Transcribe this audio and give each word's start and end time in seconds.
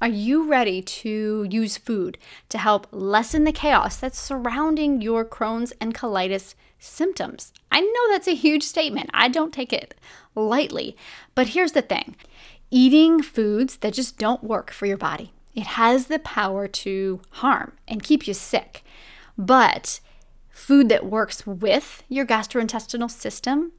Are 0.00 0.08
you 0.08 0.48
ready 0.48 0.82
to 0.82 1.46
use 1.48 1.76
food 1.76 2.18
to 2.48 2.58
help 2.58 2.86
lessen 2.90 3.44
the 3.44 3.52
chaos 3.52 3.96
that's 3.96 4.18
surrounding 4.18 5.00
your 5.00 5.24
Crohn's 5.24 5.72
and 5.80 5.94
colitis 5.94 6.54
symptoms? 6.78 7.52
I 7.70 7.80
know 7.80 8.10
that's 8.10 8.28
a 8.28 8.34
huge 8.34 8.64
statement. 8.64 9.10
I 9.14 9.28
don't 9.28 9.54
take 9.54 9.72
it 9.72 9.94
lightly. 10.34 10.96
But 11.34 11.48
here's 11.48 11.72
the 11.72 11.82
thing 11.82 12.16
eating 12.70 13.22
foods 13.22 13.76
that 13.78 13.94
just 13.94 14.18
don't 14.18 14.42
work 14.42 14.72
for 14.72 14.86
your 14.86 14.96
body, 14.96 15.32
it 15.54 15.66
has 15.66 16.06
the 16.06 16.18
power 16.18 16.66
to 16.66 17.20
harm 17.30 17.72
and 17.86 18.02
keep 18.02 18.26
you 18.26 18.34
sick. 18.34 18.84
But 19.38 20.00
food 20.50 20.88
that 20.88 21.06
works 21.06 21.46
with 21.46 22.02
your 22.08 22.26
gastrointestinal 22.26 23.10
system, 23.10 23.72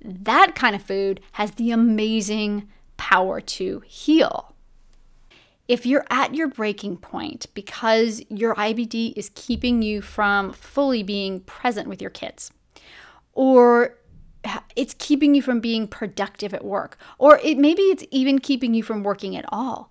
that 0.00 0.54
kind 0.54 0.74
of 0.74 0.82
food 0.82 1.20
has 1.32 1.52
the 1.52 1.70
amazing 1.70 2.68
power 2.96 3.40
to 3.40 3.82
heal. 3.86 4.54
If 5.68 5.84
you're 5.84 6.06
at 6.10 6.34
your 6.34 6.48
breaking 6.48 6.96
point 6.96 7.46
because 7.52 8.22
your 8.30 8.54
IBD 8.54 9.12
is 9.16 9.30
keeping 9.34 9.82
you 9.82 10.00
from 10.00 10.52
fully 10.54 11.02
being 11.02 11.40
present 11.40 11.88
with 11.88 12.00
your 12.00 12.10
kids, 12.10 12.50
or 13.34 13.98
it's 14.74 14.94
keeping 14.98 15.34
you 15.34 15.42
from 15.42 15.60
being 15.60 15.86
productive 15.86 16.54
at 16.54 16.64
work, 16.64 16.98
or 17.18 17.38
it 17.42 17.58
maybe 17.58 17.82
it's 17.82 18.04
even 18.10 18.38
keeping 18.38 18.72
you 18.72 18.82
from 18.82 19.02
working 19.02 19.36
at 19.36 19.44
all. 19.50 19.90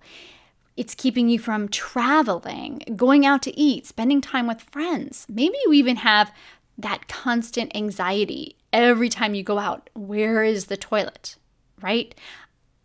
It's 0.76 0.94
keeping 0.94 1.28
you 1.28 1.38
from 1.38 1.68
traveling, 1.68 2.82
going 2.94 3.26
out 3.26 3.42
to 3.42 3.58
eat, 3.58 3.86
spending 3.86 4.20
time 4.20 4.46
with 4.46 4.60
friends. 4.60 5.26
Maybe 5.28 5.56
you 5.64 5.72
even 5.72 5.96
have 5.96 6.32
that 6.76 7.08
constant 7.08 7.74
anxiety 7.76 8.56
every 8.72 9.08
time 9.08 9.34
you 9.34 9.42
go 9.42 9.58
out. 9.58 9.90
Where 9.94 10.44
is 10.44 10.66
the 10.66 10.76
toilet? 10.76 11.36
Right? 11.80 12.14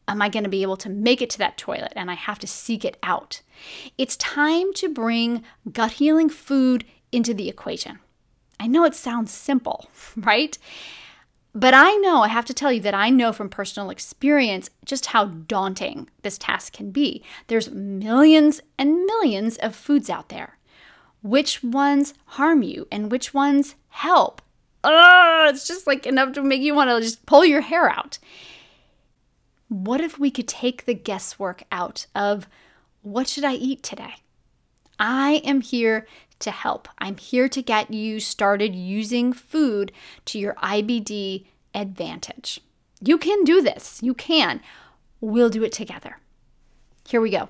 Am 0.08 0.22
I 0.22 0.30
going 0.30 0.44
to 0.44 0.50
be 0.50 0.62
able 0.62 0.78
to 0.78 0.90
make 0.90 1.22
it 1.22 1.30
to 1.32 1.38
that 1.40 1.58
toilet? 1.58 1.94
And 1.96 2.12
I 2.12 2.16
have 2.16 2.40
to 2.40 2.48
seek 2.48 2.84
it 2.84 2.98
out. 3.04 3.42
It's 3.98 4.18
time 4.18 4.74
to 4.74 4.90
bring 4.90 5.44
gut 5.72 5.94
healing 5.94 6.30
food 6.30 6.86
into 7.12 7.34
the 7.34 7.50
equation. 7.50 8.00
I 8.60 8.68
know 8.68 8.84
it 8.84 8.96
sounds 8.96 9.32
simple, 9.32 9.90
right? 10.18 10.58
But 11.56 11.76
I 11.76 11.94
know, 11.98 12.24
I 12.24 12.30
have 12.30 12.46
to 12.46 12.54
tell 12.54 12.72
you 12.72 12.80
that 12.82 12.96
I 12.96 13.12
know 13.12 13.32
from 13.32 13.48
personal 13.48 13.92
experience 13.92 14.72
just 14.86 15.08
how 15.08 15.26
daunting 15.26 16.10
this 16.24 16.40
task 16.40 16.74
can 16.74 16.90
be. 16.90 17.24
There's 17.48 17.70
millions 17.70 18.60
and 18.78 19.06
millions 19.06 19.58
of 19.58 19.76
foods 19.76 20.10
out 20.10 20.30
there. 20.30 20.58
Which 21.22 21.64
ones 21.64 22.16
harm 22.26 22.64
you 22.64 22.88
and 22.92 23.12
which 23.12 23.34
ones 23.34 23.76
help? 23.90 24.42
Oh, 24.84 25.48
it's 25.50 25.68
just 25.68 25.86
like 25.86 26.06
enough 26.06 26.34
to 26.34 26.42
make 26.42 26.62
you 26.62 26.74
want 26.74 26.90
to 26.90 27.00
just 27.00 27.26
pull 27.26 27.46
your 27.46 27.62
hair 27.62 27.90
out. 27.90 28.18
What 29.74 30.02
if 30.02 30.20
we 30.20 30.30
could 30.30 30.48
take 30.48 30.86
the 30.86 30.94
guesswork 30.94 31.64
out 31.72 32.06
of 32.14 32.48
what 33.02 33.28
should 33.28 33.44
I 33.44 33.56
eat 33.56 33.82
today? 33.82 34.14
I 35.00 35.42
am 35.44 35.62
here 35.62 36.06
to 36.42 36.52
help. 36.52 36.88
I'm 37.00 37.18
here 37.18 37.50
to 37.50 37.60
get 37.64 37.92
you 37.92 38.20
started 38.20 38.76
using 38.76 39.34
food 39.34 39.92
to 40.26 40.38
your 40.38 40.54
IBD 40.62 41.48
advantage. 41.74 42.62
You 43.02 43.18
can 43.18 43.44
do 43.46 43.64
this. 43.64 44.00
You 44.04 44.14
can. 44.14 44.62
We'll 45.22 45.50
do 45.50 45.64
it 45.64 45.72
together. 45.72 46.20
Here 47.08 47.20
we 47.20 47.32
go. 47.32 47.50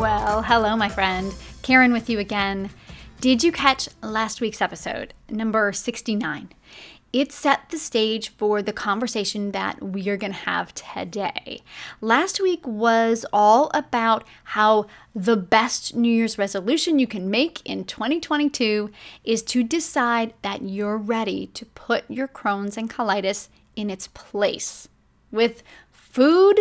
Well, 0.00 0.40
hello, 0.40 0.76
my 0.76 0.88
friend. 0.88 1.30
Karyn 1.62 1.92
with 1.92 2.08
you 2.08 2.18
again. 2.18 2.70
Did 3.20 3.44
you 3.44 3.52
catch 3.52 3.86
last 4.02 4.40
week's 4.40 4.62
episode, 4.62 5.12
number 5.28 5.74
69? 5.74 6.48
It 7.12 7.32
set 7.32 7.68
the 7.68 7.76
stage 7.76 8.30
for 8.30 8.62
the 8.62 8.72
conversation 8.72 9.52
that 9.52 9.82
we 9.82 10.08
are 10.08 10.16
going 10.16 10.32
to 10.32 10.38
have 10.38 10.72
today. 10.72 11.60
Last 12.00 12.40
week 12.40 12.66
was 12.66 13.26
all 13.30 13.70
about 13.74 14.24
how 14.44 14.86
the 15.14 15.36
best 15.36 15.94
New 15.94 16.10
Year's 16.10 16.38
resolution 16.38 16.98
you 16.98 17.06
can 17.06 17.28
make 17.28 17.60
in 17.66 17.84
2022 17.84 18.90
is 19.22 19.42
to 19.42 19.62
decide 19.62 20.32
that 20.40 20.62
you're 20.62 20.96
ready 20.96 21.48
to 21.48 21.66
put 21.66 22.10
your 22.10 22.26
Crohn's 22.26 22.78
and 22.78 22.88
colitis 22.88 23.48
in 23.76 23.90
its 23.90 24.08
place 24.08 24.88
with 25.30 25.62
food, 25.92 26.58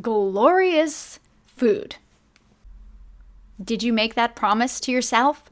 glorious 0.00 1.20
food. 1.46 1.94
Did 3.62 3.82
you 3.82 3.92
make 3.92 4.14
that 4.14 4.36
promise 4.36 4.80
to 4.80 4.92
yourself? 4.92 5.44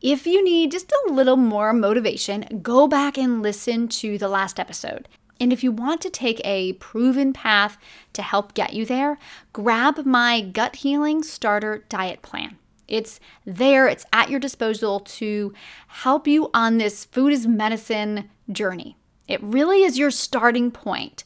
If 0.00 0.26
you 0.26 0.44
need 0.44 0.72
just 0.72 0.92
a 0.92 1.12
little 1.12 1.36
more 1.36 1.72
motivation, 1.72 2.60
go 2.62 2.86
back 2.86 3.16
and 3.16 3.42
listen 3.42 3.88
to 3.88 4.18
the 4.18 4.28
last 4.28 4.60
episode. 4.60 5.08
And 5.40 5.52
if 5.52 5.64
you 5.64 5.72
want 5.72 6.00
to 6.02 6.10
take 6.10 6.40
a 6.44 6.74
proven 6.74 7.32
path 7.32 7.76
to 8.12 8.22
help 8.22 8.54
get 8.54 8.74
you 8.74 8.84
there, 8.84 9.18
grab 9.52 10.04
my 10.04 10.40
gut 10.40 10.76
healing 10.76 11.22
starter 11.22 11.84
diet 11.88 12.22
plan. 12.22 12.58
It's 12.86 13.18
there, 13.44 13.88
it's 13.88 14.04
at 14.12 14.30
your 14.30 14.40
disposal 14.40 15.00
to 15.00 15.54
help 15.88 16.26
you 16.26 16.50
on 16.52 16.78
this 16.78 17.06
food 17.06 17.32
is 17.32 17.46
medicine 17.46 18.30
journey. 18.52 18.96
It 19.26 19.42
really 19.42 19.82
is 19.82 19.98
your 19.98 20.10
starting 20.10 20.70
point 20.70 21.24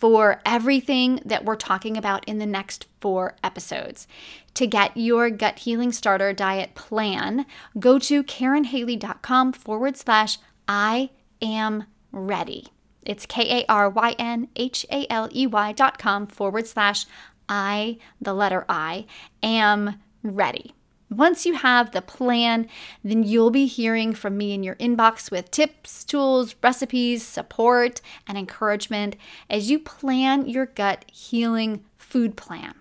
for 0.00 0.40
everything 0.46 1.20
that 1.26 1.44
we're 1.44 1.56
talking 1.56 1.96
about 1.96 2.24
in 2.26 2.38
the 2.38 2.46
next 2.46 2.86
four 3.00 3.36
episodes. 3.44 4.06
To 4.54 4.66
get 4.66 4.96
your 4.96 5.30
gut 5.30 5.60
healing 5.60 5.92
starter 5.92 6.32
diet 6.32 6.74
plan, 6.74 7.46
go 7.78 7.98
to 8.00 8.22
karynhaley.com 8.22 9.52
forward 9.52 9.96
slash 9.96 10.38
I 10.68 11.10
am 11.40 11.84
ready. 12.12 12.68
It's 13.02 13.26
K 13.26 13.62
A 13.62 13.64
R 13.68 13.88
Y 13.88 14.14
N 14.18 14.48
H 14.56 14.84
A 14.90 15.06
L 15.10 15.28
E 15.32 15.46
Y 15.46 15.72
dot 15.72 15.98
com 15.98 16.26
forward 16.26 16.66
slash 16.66 17.06
I, 17.48 17.98
the 18.20 18.34
letter 18.34 18.64
I, 18.68 19.06
am 19.42 20.00
ready. 20.22 20.74
Once 21.10 21.44
you 21.44 21.54
have 21.54 21.90
the 21.90 22.02
plan, 22.02 22.68
then 23.02 23.24
you'll 23.24 23.50
be 23.50 23.66
hearing 23.66 24.14
from 24.14 24.38
me 24.38 24.52
in 24.52 24.62
your 24.62 24.76
inbox 24.76 25.28
with 25.28 25.50
tips, 25.50 26.04
tools, 26.04 26.54
recipes, 26.62 27.26
support, 27.26 28.00
and 28.28 28.38
encouragement 28.38 29.16
as 29.48 29.70
you 29.70 29.80
plan 29.80 30.46
your 30.46 30.66
gut 30.66 31.04
healing 31.10 31.84
food 31.96 32.36
plan. 32.36 32.74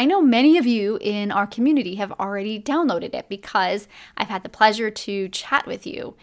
I 0.00 0.06
know 0.06 0.22
many 0.22 0.56
of 0.56 0.66
you 0.66 0.96
in 1.02 1.30
our 1.30 1.46
community 1.46 1.96
have 1.96 2.10
already 2.12 2.58
downloaded 2.58 3.12
it 3.12 3.28
because 3.28 3.86
I've 4.16 4.30
had 4.30 4.42
the 4.42 4.48
pleasure 4.48 4.90
to 4.90 5.28
chat 5.28 5.66
with 5.66 5.86
you 5.86 6.14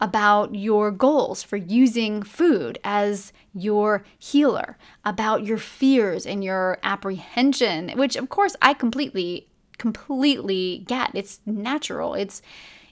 about 0.00 0.54
your 0.54 0.92
goals 0.92 1.42
for 1.42 1.56
using 1.56 2.22
food 2.22 2.78
as 2.84 3.32
your 3.52 4.04
healer, 4.20 4.78
about 5.04 5.44
your 5.44 5.58
fears 5.58 6.26
and 6.26 6.44
your 6.44 6.78
apprehension, 6.84 7.90
which 7.96 8.14
of 8.14 8.28
course 8.28 8.54
I 8.62 8.72
completely 8.72 9.48
completely 9.78 10.84
get. 10.86 11.10
It's 11.12 11.40
natural. 11.44 12.14
It's 12.14 12.40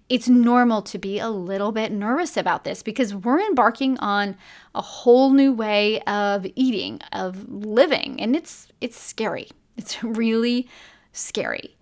it's 0.08 0.28
normal 0.28 0.82
to 0.82 0.98
be 0.98 1.20
a 1.20 1.30
little 1.30 1.70
bit 1.70 1.92
nervous 1.92 2.36
about 2.36 2.64
this 2.64 2.82
because 2.82 3.14
we're 3.14 3.38
embarking 3.38 3.96
on 3.98 4.36
a 4.74 4.82
whole 4.82 5.30
new 5.30 5.52
way 5.52 6.00
of 6.00 6.44
eating, 6.56 7.00
of 7.12 7.48
living, 7.48 8.20
and 8.20 8.34
it's 8.34 8.66
it's 8.80 8.98
scary. 8.98 9.46
It's 9.76 10.02
really 10.04 10.68
scary. 11.12 11.76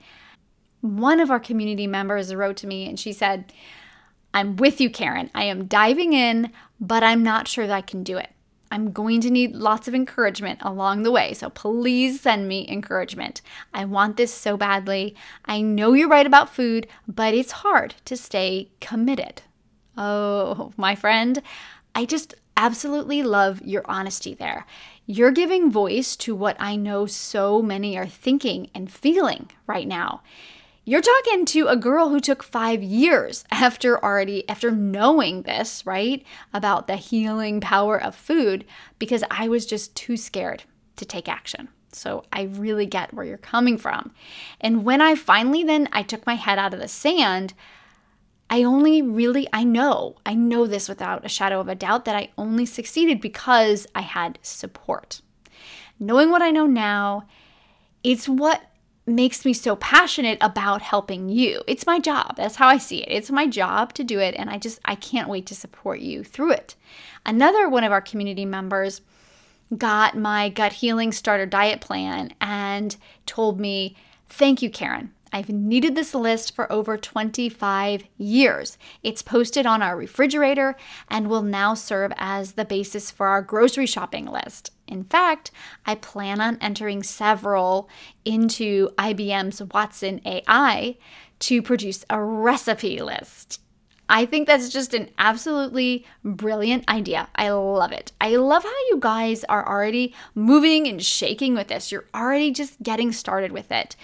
One 0.80 1.20
of 1.20 1.30
our 1.30 1.40
community 1.40 1.86
members 1.86 2.34
wrote 2.34 2.56
to 2.58 2.66
me 2.66 2.88
and 2.88 2.98
she 2.98 3.12
said, 3.12 3.52
"I'm 4.32 4.56
with 4.56 4.80
you, 4.80 4.90
Karyn. 4.90 5.30
I 5.34 5.44
am 5.44 5.66
diving 5.66 6.12
in, 6.12 6.52
but 6.80 7.02
I'm 7.02 7.22
not 7.22 7.48
sure 7.48 7.66
that 7.66 7.76
I 7.76 7.82
can 7.82 8.02
do 8.02 8.16
it. 8.16 8.30
I'm 8.70 8.92
going 8.92 9.20
to 9.22 9.30
need 9.30 9.56
lots 9.56 9.88
of 9.88 9.94
encouragement 9.94 10.60
along 10.62 11.02
the 11.02 11.10
way. 11.10 11.34
So 11.34 11.50
please 11.50 12.20
send 12.20 12.46
me 12.46 12.68
encouragement. 12.68 13.42
I 13.74 13.84
want 13.84 14.16
this 14.16 14.32
so 14.32 14.56
badly. 14.56 15.16
I 15.44 15.60
know 15.60 15.92
you're 15.92 16.08
right 16.08 16.26
about 16.26 16.54
food, 16.54 16.86
but 17.08 17.34
it's 17.34 17.50
hard 17.52 17.96
to 18.04 18.16
stay 18.16 18.70
committed. 18.80 19.42
Oh, 19.96 20.72
my 20.76 20.94
friend, 20.94 21.42
I 21.94 22.04
just 22.04 22.34
absolutely 22.56 23.22
love 23.22 23.60
your 23.62 23.82
honesty 23.86 24.34
there. 24.34 24.66
You're 25.12 25.32
giving 25.32 25.72
voice 25.72 26.14
to 26.18 26.36
what 26.36 26.54
I 26.60 26.76
know 26.76 27.04
so 27.04 27.60
many 27.60 27.98
are 27.98 28.06
thinking 28.06 28.70
and 28.72 28.88
feeling 28.88 29.50
right 29.66 29.88
now. 29.88 30.22
You're 30.84 31.00
talking 31.00 31.44
to 31.46 31.66
a 31.66 31.74
girl 31.74 32.10
who 32.10 32.20
took 32.20 32.44
5 32.44 32.80
years 32.80 33.42
after 33.50 34.00
already 34.04 34.48
after 34.48 34.70
knowing 34.70 35.42
this, 35.42 35.84
right? 35.84 36.24
About 36.54 36.86
the 36.86 36.94
healing 36.94 37.60
power 37.60 38.00
of 38.00 38.14
food 38.14 38.64
because 39.00 39.24
I 39.32 39.48
was 39.48 39.66
just 39.66 39.96
too 39.96 40.16
scared 40.16 40.62
to 40.94 41.04
take 41.04 41.28
action. 41.28 41.70
So 41.90 42.22
I 42.32 42.42
really 42.42 42.86
get 42.86 43.12
where 43.12 43.26
you're 43.26 43.36
coming 43.36 43.78
from. 43.78 44.12
And 44.60 44.84
when 44.84 45.00
I 45.00 45.16
finally 45.16 45.64
then 45.64 45.88
I 45.90 46.04
took 46.04 46.24
my 46.24 46.34
head 46.34 46.56
out 46.56 46.72
of 46.72 46.78
the 46.78 46.86
sand, 46.86 47.52
I 48.50 48.64
only 48.64 49.00
really 49.00 49.48
I 49.52 49.62
know, 49.62 50.16
I 50.26 50.34
know 50.34 50.66
this 50.66 50.88
without 50.88 51.24
a 51.24 51.28
shadow 51.28 51.60
of 51.60 51.68
a 51.68 51.76
doubt 51.76 52.04
that 52.04 52.16
I 52.16 52.30
only 52.36 52.66
succeeded 52.66 53.20
because 53.20 53.86
I 53.94 54.00
had 54.00 54.40
support. 54.42 55.22
Knowing 56.00 56.30
what 56.30 56.42
I 56.42 56.50
know 56.50 56.66
now, 56.66 57.28
it's 58.02 58.28
what 58.28 58.62
makes 59.06 59.44
me 59.44 59.52
so 59.52 59.76
passionate 59.76 60.38
about 60.40 60.82
helping 60.82 61.28
you. 61.28 61.62
It's 61.68 61.86
my 61.86 62.00
job. 62.00 62.36
That's 62.36 62.56
how 62.56 62.68
I 62.68 62.78
see 62.78 63.02
it. 63.02 63.08
It's 63.10 63.30
my 63.30 63.46
job 63.46 63.92
to 63.94 64.04
do 64.04 64.18
it 64.18 64.34
and 64.36 64.50
I 64.50 64.58
just 64.58 64.80
I 64.84 64.96
can't 64.96 65.28
wait 65.28 65.46
to 65.46 65.54
support 65.54 66.00
you 66.00 66.24
through 66.24 66.52
it. 66.52 66.74
Another 67.24 67.68
one 67.68 67.84
of 67.84 67.92
our 67.92 68.00
community 68.00 68.44
members 68.44 69.00
got 69.76 70.16
my 70.16 70.48
gut 70.48 70.72
healing 70.72 71.12
starter 71.12 71.46
diet 71.46 71.80
plan 71.80 72.32
and 72.40 72.96
told 73.26 73.60
me, 73.60 73.96
Thank 74.28 74.62
you, 74.62 74.70
Karyn. 74.70 75.10
I've 75.32 75.48
needed 75.48 75.94
this 75.94 76.14
list 76.14 76.54
for 76.54 76.70
over 76.72 76.96
25 76.96 78.04
years. 78.18 78.78
It's 79.02 79.22
posted 79.22 79.66
on 79.66 79.82
our 79.82 79.96
refrigerator 79.96 80.76
and 81.08 81.28
will 81.28 81.42
now 81.42 81.74
serve 81.74 82.12
as 82.16 82.52
the 82.52 82.64
basis 82.64 83.10
for 83.10 83.28
our 83.28 83.42
grocery 83.42 83.86
shopping 83.86 84.26
list. 84.26 84.72
In 84.86 85.04
fact, 85.04 85.50
I 85.86 85.94
plan 85.94 86.40
on 86.40 86.58
entering 86.60 87.02
several 87.02 87.88
into 88.24 88.88
IBM's 88.98 89.62
Watson 89.72 90.20
AI 90.24 90.96
to 91.40 91.62
produce 91.62 92.04
a 92.10 92.20
recipe 92.20 93.00
list. 93.00 93.60
I 94.12 94.26
think 94.26 94.48
that's 94.48 94.70
just 94.70 94.92
an 94.92 95.08
absolutely 95.18 96.04
brilliant 96.24 96.88
idea. 96.88 97.28
I 97.36 97.50
love 97.50 97.92
it. 97.92 98.10
I 98.20 98.34
love 98.34 98.64
how 98.64 98.88
you 98.90 98.98
guys 98.98 99.44
are 99.44 99.66
already 99.66 100.12
moving 100.34 100.88
and 100.88 101.00
shaking 101.00 101.54
with 101.54 101.68
this. 101.68 101.92
You're 101.92 102.08
already 102.12 102.50
just 102.50 102.82
getting 102.82 103.12
started 103.12 103.52
with 103.52 103.70
it. 103.70 103.94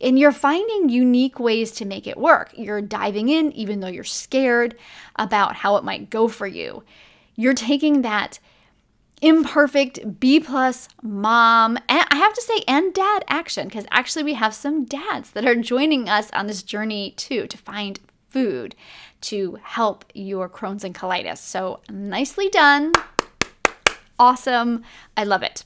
And 0.00 0.18
you're 0.18 0.32
finding 0.32 0.88
unique 0.88 1.40
ways 1.40 1.72
to 1.72 1.84
make 1.84 2.06
it 2.06 2.18
work. 2.18 2.52
You're 2.54 2.82
diving 2.82 3.28
in, 3.28 3.52
even 3.52 3.80
though 3.80 3.88
you're 3.88 4.04
scared 4.04 4.76
about 5.16 5.56
how 5.56 5.76
it 5.76 5.84
might 5.84 6.10
go 6.10 6.28
for 6.28 6.46
you. 6.46 6.82
You're 7.34 7.54
taking 7.54 8.02
that 8.02 8.38
imperfect 9.22 10.20
B 10.20 10.40
plus 10.40 10.88
mom, 11.02 11.78
and 11.88 12.06
I 12.10 12.16
have 12.16 12.34
to 12.34 12.42
say, 12.42 12.62
and 12.68 12.92
dad 12.92 13.24
action, 13.28 13.66
because 13.66 13.86
actually 13.90 14.24
we 14.24 14.34
have 14.34 14.54
some 14.54 14.84
dads 14.84 15.30
that 15.30 15.46
are 15.46 15.54
joining 15.54 16.08
us 16.08 16.30
on 16.32 16.46
this 16.46 16.62
journey 16.62 17.12
too 17.16 17.46
to 17.46 17.56
find 17.56 17.98
food 18.28 18.74
to 19.22 19.58
help 19.62 20.04
your 20.14 20.48
Crohn's 20.48 20.84
and 20.84 20.94
colitis. 20.94 21.38
So 21.38 21.80
nicely 21.88 22.50
done. 22.50 22.92
Awesome. 24.18 24.82
I 25.16 25.24
love 25.24 25.42
it. 25.42 25.64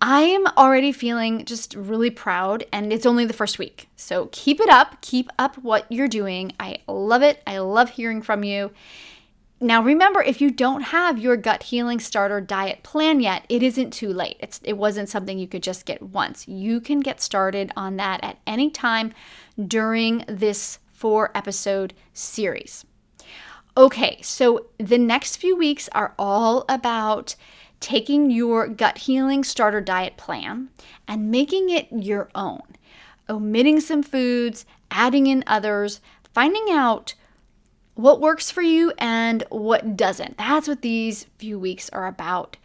I 0.00 0.22
am 0.22 0.46
already 0.58 0.92
feeling 0.92 1.44
just 1.46 1.74
really 1.74 2.10
proud, 2.10 2.66
and 2.72 2.92
it's 2.92 3.06
only 3.06 3.24
the 3.24 3.32
first 3.32 3.58
week. 3.58 3.88
So 3.96 4.28
keep 4.30 4.60
it 4.60 4.68
up. 4.68 5.00
Keep 5.00 5.30
up 5.38 5.56
what 5.56 5.90
you're 5.90 6.08
doing. 6.08 6.52
I 6.60 6.78
love 6.86 7.22
it. 7.22 7.42
I 7.46 7.58
love 7.58 7.90
hearing 7.90 8.20
from 8.20 8.44
you. 8.44 8.72
Now, 9.58 9.82
remember, 9.82 10.20
if 10.20 10.42
you 10.42 10.50
don't 10.50 10.82
have 10.82 11.18
your 11.18 11.38
gut 11.38 11.62
healing 11.62 11.98
starter 11.98 12.42
diet 12.42 12.82
plan 12.82 13.20
yet, 13.20 13.46
it 13.48 13.62
isn't 13.62 13.92
too 13.92 14.12
late. 14.12 14.36
It's, 14.38 14.60
it 14.62 14.74
wasn't 14.74 15.08
something 15.08 15.38
you 15.38 15.48
could 15.48 15.62
just 15.62 15.86
get 15.86 16.02
once. 16.02 16.46
You 16.46 16.78
can 16.78 17.00
get 17.00 17.22
started 17.22 17.72
on 17.74 17.96
that 17.96 18.22
at 18.22 18.36
any 18.46 18.68
time 18.68 19.14
during 19.58 20.24
this 20.28 20.78
four 20.92 21.30
episode 21.34 21.94
series. 22.12 22.84
Okay, 23.78 24.20
so 24.20 24.66
the 24.76 24.98
next 24.98 25.36
few 25.36 25.56
weeks 25.56 25.88
are 25.92 26.14
all 26.18 26.66
about 26.68 27.34
taking 27.80 28.30
your 28.30 28.68
gut 28.68 28.98
healing 28.98 29.44
starter 29.44 29.80
diet 29.80 30.16
plan 30.16 30.68
and 31.06 31.30
making 31.30 31.70
it 31.70 31.88
your 31.90 32.28
own, 32.34 32.62
omitting 33.28 33.80
some 33.80 34.02
foods, 34.02 34.64
adding 34.90 35.26
in 35.26 35.44
others, 35.46 36.00
finding 36.32 36.66
out 36.70 37.14
what 37.94 38.20
works 38.20 38.50
for 38.50 38.62
you 38.62 38.92
and 38.98 39.42
what 39.50 39.96
doesn't. 39.96 40.36
That's 40.38 40.68
what 40.68 40.82
these 40.82 41.24
few 41.38 41.58
weeks 41.58 41.88
are 41.90 42.06
about 42.06 42.56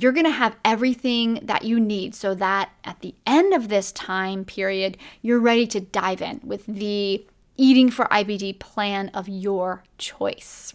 you're 0.00 0.12
going 0.12 0.26
to 0.26 0.30
have 0.30 0.56
everything 0.64 1.40
that 1.42 1.64
you 1.64 1.80
need 1.80 2.14
so 2.14 2.34
that 2.34 2.70
at 2.84 3.00
the 3.00 3.14
end 3.26 3.52
of 3.52 3.68
this 3.68 3.90
time 3.92 4.44
period, 4.44 4.96
you're 5.22 5.40
ready 5.40 5.66
to 5.66 5.80
dive 5.80 6.22
in 6.22 6.40
with 6.44 6.64
the 6.66 7.24
eating 7.56 7.90
for 7.90 8.04
IBD 8.06 8.58
plan 8.58 9.08
of 9.08 9.28
your 9.28 9.82
choice. 9.96 10.74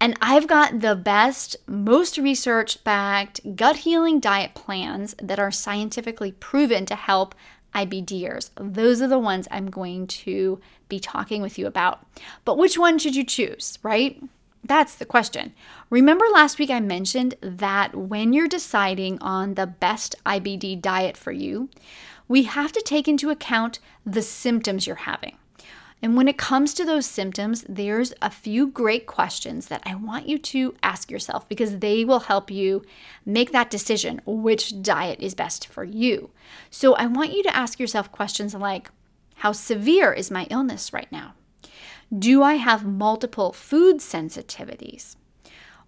And 0.00 0.16
I've 0.20 0.46
got 0.46 0.80
the 0.80 0.94
best, 0.94 1.56
most 1.66 2.18
research 2.18 2.84
backed 2.84 3.56
gut 3.56 3.76
healing 3.76 4.20
diet 4.20 4.54
plans 4.54 5.14
that 5.22 5.38
are 5.38 5.50
scientifically 5.50 6.32
proven 6.32 6.84
to 6.86 6.94
help 6.94 7.34
IBDers. 7.74 8.50
Those 8.56 9.00
are 9.02 9.08
the 9.08 9.18
ones 9.18 9.48
I'm 9.50 9.70
going 9.70 10.06
to 10.08 10.60
be 10.88 11.00
talking 11.00 11.42
with 11.42 11.58
you 11.58 11.66
about. 11.66 12.06
But 12.44 12.58
which 12.58 12.78
one 12.78 12.98
should 12.98 13.16
you 13.16 13.24
choose, 13.24 13.78
right? 13.82 14.22
That's 14.64 14.96
the 14.96 15.04
question. 15.04 15.54
Remember 15.90 16.24
last 16.32 16.58
week 16.58 16.70
I 16.70 16.80
mentioned 16.80 17.34
that 17.40 17.94
when 17.94 18.32
you're 18.32 18.48
deciding 18.48 19.18
on 19.20 19.54
the 19.54 19.66
best 19.66 20.16
IBD 20.24 20.80
diet 20.82 21.16
for 21.16 21.32
you, 21.32 21.68
we 22.28 22.44
have 22.44 22.72
to 22.72 22.82
take 22.82 23.06
into 23.06 23.30
account 23.30 23.78
the 24.04 24.22
symptoms 24.22 24.86
you're 24.86 24.96
having. 24.96 25.36
And 26.06 26.16
when 26.16 26.28
it 26.28 26.38
comes 26.38 26.72
to 26.74 26.84
those 26.84 27.04
symptoms, 27.04 27.64
there's 27.68 28.14
a 28.22 28.30
few 28.30 28.68
great 28.68 29.06
questions 29.06 29.66
that 29.66 29.82
I 29.84 29.96
want 29.96 30.28
you 30.28 30.38
to 30.38 30.76
ask 30.80 31.10
yourself 31.10 31.48
because 31.48 31.80
they 31.80 32.04
will 32.04 32.20
help 32.20 32.48
you 32.48 32.84
make 33.24 33.50
that 33.50 33.70
decision 33.70 34.20
which 34.24 34.80
diet 34.82 35.18
is 35.18 35.34
best 35.34 35.66
for 35.66 35.82
you. 35.82 36.30
So 36.70 36.94
I 36.94 37.06
want 37.06 37.32
you 37.32 37.42
to 37.42 37.56
ask 37.56 37.80
yourself 37.80 38.12
questions 38.12 38.54
like 38.54 38.88
How 39.38 39.50
severe 39.50 40.12
is 40.12 40.30
my 40.30 40.46
illness 40.48 40.92
right 40.92 41.10
now? 41.10 41.34
Do 42.16 42.40
I 42.40 42.54
have 42.54 42.86
multiple 42.86 43.52
food 43.52 43.96
sensitivities? 43.96 45.16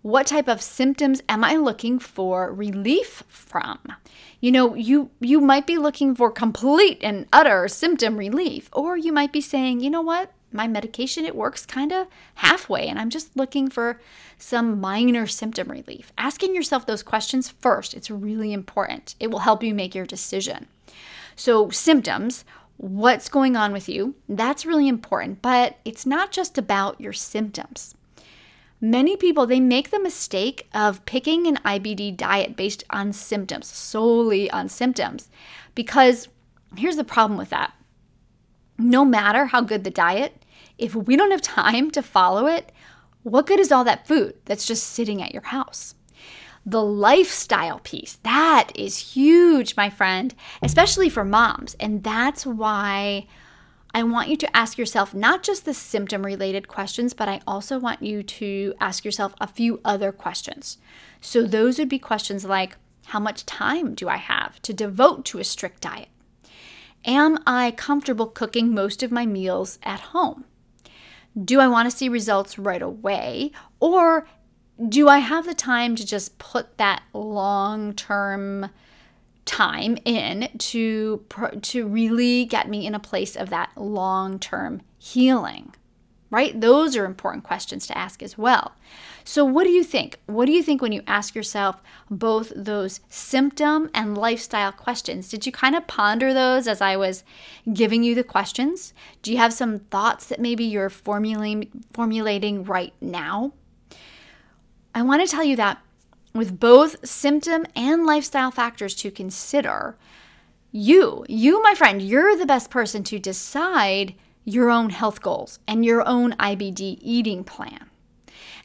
What 0.08 0.28
type 0.28 0.48
of 0.48 0.62
symptoms 0.62 1.20
am 1.28 1.44
I 1.44 1.56
looking 1.56 1.98
for 1.98 2.50
relief 2.50 3.24
from? 3.28 3.78
You 4.40 4.50
know, 4.50 4.74
you 4.74 5.10
you 5.20 5.38
might 5.38 5.66
be 5.66 5.76
looking 5.76 6.14
for 6.14 6.30
complete 6.30 6.98
and 7.02 7.26
utter 7.30 7.68
symptom 7.68 8.16
relief 8.16 8.70
or 8.72 8.96
you 8.96 9.12
might 9.12 9.34
be 9.34 9.42
saying, 9.42 9.80
"You 9.80 9.90
know 9.90 10.00
what? 10.00 10.32
My 10.50 10.66
medication 10.66 11.26
it 11.26 11.36
works 11.36 11.66
kind 11.66 11.92
of 11.92 12.06
halfway 12.36 12.88
and 12.88 12.98
I'm 12.98 13.10
just 13.10 13.36
looking 13.36 13.68
for 13.68 14.00
some 14.38 14.80
minor 14.80 15.26
symptom 15.26 15.70
relief." 15.70 16.10
Asking 16.16 16.54
yourself 16.54 16.86
those 16.86 17.02
questions 17.02 17.50
first, 17.60 17.92
it's 17.92 18.10
really 18.10 18.54
important. 18.54 19.14
It 19.20 19.30
will 19.30 19.40
help 19.40 19.62
you 19.62 19.74
make 19.74 19.94
your 19.94 20.06
decision. 20.06 20.68
So, 21.36 21.68
symptoms, 21.68 22.46
what's 22.78 23.28
going 23.28 23.56
on 23.56 23.74
with 23.74 23.90
you? 23.90 24.14
That's 24.26 24.64
really 24.64 24.88
important, 24.88 25.42
but 25.42 25.76
it's 25.84 26.06
not 26.06 26.32
just 26.32 26.56
about 26.56 26.98
your 26.98 27.12
symptoms. 27.12 27.94
Many 28.80 29.16
people 29.16 29.46
they 29.46 29.58
make 29.58 29.90
the 29.90 30.00
mistake 30.00 30.68
of 30.72 31.04
picking 31.04 31.46
an 31.46 31.56
IBD 31.64 32.16
diet 32.16 32.56
based 32.56 32.84
on 32.90 33.12
symptoms, 33.12 33.66
solely 33.66 34.48
on 34.50 34.68
symptoms. 34.68 35.28
Because 35.74 36.28
here's 36.76 36.96
the 36.96 37.04
problem 37.04 37.38
with 37.38 37.50
that. 37.50 37.72
No 38.78 39.04
matter 39.04 39.46
how 39.46 39.62
good 39.62 39.82
the 39.82 39.90
diet, 39.90 40.44
if 40.78 40.94
we 40.94 41.16
don't 41.16 41.32
have 41.32 41.42
time 41.42 41.90
to 41.90 42.02
follow 42.02 42.46
it, 42.46 42.70
what 43.24 43.46
good 43.46 43.58
is 43.58 43.72
all 43.72 43.82
that 43.84 44.06
food 44.06 44.34
that's 44.44 44.66
just 44.66 44.86
sitting 44.86 45.20
at 45.20 45.32
your 45.32 45.42
house? 45.42 45.96
The 46.64 46.82
lifestyle 46.82 47.80
piece, 47.80 48.18
that 48.22 48.70
is 48.76 49.14
huge, 49.14 49.76
my 49.76 49.90
friend, 49.90 50.34
especially 50.62 51.08
for 51.08 51.24
moms. 51.24 51.74
And 51.80 52.04
that's 52.04 52.46
why 52.46 53.26
I 53.94 54.02
want 54.02 54.28
you 54.28 54.36
to 54.36 54.56
ask 54.56 54.78
yourself 54.78 55.14
not 55.14 55.42
just 55.42 55.64
the 55.64 55.74
symptom 55.74 56.24
related 56.24 56.68
questions, 56.68 57.14
but 57.14 57.28
I 57.28 57.40
also 57.46 57.78
want 57.78 58.02
you 58.02 58.22
to 58.22 58.74
ask 58.80 59.04
yourself 59.04 59.34
a 59.40 59.46
few 59.46 59.80
other 59.84 60.12
questions. 60.12 60.78
So, 61.20 61.42
those 61.42 61.78
would 61.78 61.88
be 61.88 61.98
questions 61.98 62.44
like 62.44 62.76
How 63.06 63.18
much 63.18 63.46
time 63.46 63.94
do 63.94 64.08
I 64.08 64.16
have 64.16 64.60
to 64.62 64.74
devote 64.74 65.24
to 65.26 65.38
a 65.38 65.44
strict 65.44 65.80
diet? 65.80 66.08
Am 67.04 67.38
I 67.46 67.70
comfortable 67.70 68.26
cooking 68.26 68.74
most 68.74 69.02
of 69.02 69.10
my 69.10 69.24
meals 69.24 69.78
at 69.82 70.00
home? 70.00 70.44
Do 71.42 71.60
I 71.60 71.68
want 71.68 71.90
to 71.90 71.96
see 71.96 72.08
results 72.08 72.58
right 72.58 72.82
away? 72.82 73.52
Or 73.80 74.26
do 74.86 75.08
I 75.08 75.18
have 75.18 75.46
the 75.46 75.54
time 75.54 75.96
to 75.96 76.06
just 76.06 76.38
put 76.38 76.78
that 76.78 77.02
long 77.12 77.94
term 77.94 78.70
time 79.48 79.96
in 80.04 80.50
to 80.58 81.24
to 81.62 81.86
really 81.88 82.44
get 82.44 82.68
me 82.68 82.86
in 82.86 82.94
a 82.94 83.00
place 83.00 83.34
of 83.34 83.48
that 83.48 83.70
long-term 83.76 84.82
healing. 84.98 85.74
right? 86.30 86.60
Those 86.60 86.94
are 86.94 87.06
important 87.06 87.44
questions 87.44 87.86
to 87.86 87.96
ask 87.96 88.22
as 88.22 88.36
well. 88.36 88.74
So, 89.24 89.46
what 89.46 89.64
do 89.64 89.70
you 89.70 89.82
think? 89.82 90.18
What 90.26 90.44
do 90.44 90.52
you 90.52 90.62
think 90.62 90.82
when 90.82 90.92
you 90.92 91.02
ask 91.06 91.34
yourself 91.34 91.82
both 92.10 92.52
those 92.54 93.00
symptom 93.08 93.88
and 93.94 94.16
lifestyle 94.18 94.72
questions? 94.72 95.30
Did 95.30 95.46
you 95.46 95.52
kind 95.52 95.74
of 95.74 95.86
ponder 95.86 96.34
those 96.34 96.68
as 96.68 96.82
I 96.82 96.96
was 96.96 97.24
giving 97.72 98.02
you 98.02 98.14
the 98.14 98.24
questions? 98.24 98.92
Do 99.22 99.32
you 99.32 99.38
have 99.38 99.54
some 99.54 99.78
thoughts 99.78 100.26
that 100.26 100.40
maybe 100.40 100.64
you're 100.64 100.90
formulating, 100.90 101.84
formulating 101.94 102.64
right 102.64 102.92
now? 103.00 103.52
I 104.94 105.02
want 105.02 105.26
to 105.26 105.34
tell 105.34 105.44
you 105.44 105.56
that 105.56 105.78
with 106.38 106.58
both 106.58 107.06
symptom 107.06 107.66
and 107.74 108.06
lifestyle 108.06 108.50
factors 108.50 108.94
to 108.94 109.10
consider, 109.10 109.98
you, 110.70 111.24
you, 111.28 111.62
my 111.62 111.74
friend, 111.74 112.00
you're 112.00 112.36
the 112.36 112.46
best 112.46 112.70
person 112.70 113.02
to 113.04 113.18
decide 113.18 114.14
your 114.44 114.70
own 114.70 114.90
health 114.90 115.20
goals 115.20 115.58
and 115.66 115.84
your 115.84 116.06
own 116.06 116.32
IBD 116.34 116.98
eating 117.02 117.44
plan. 117.44 117.90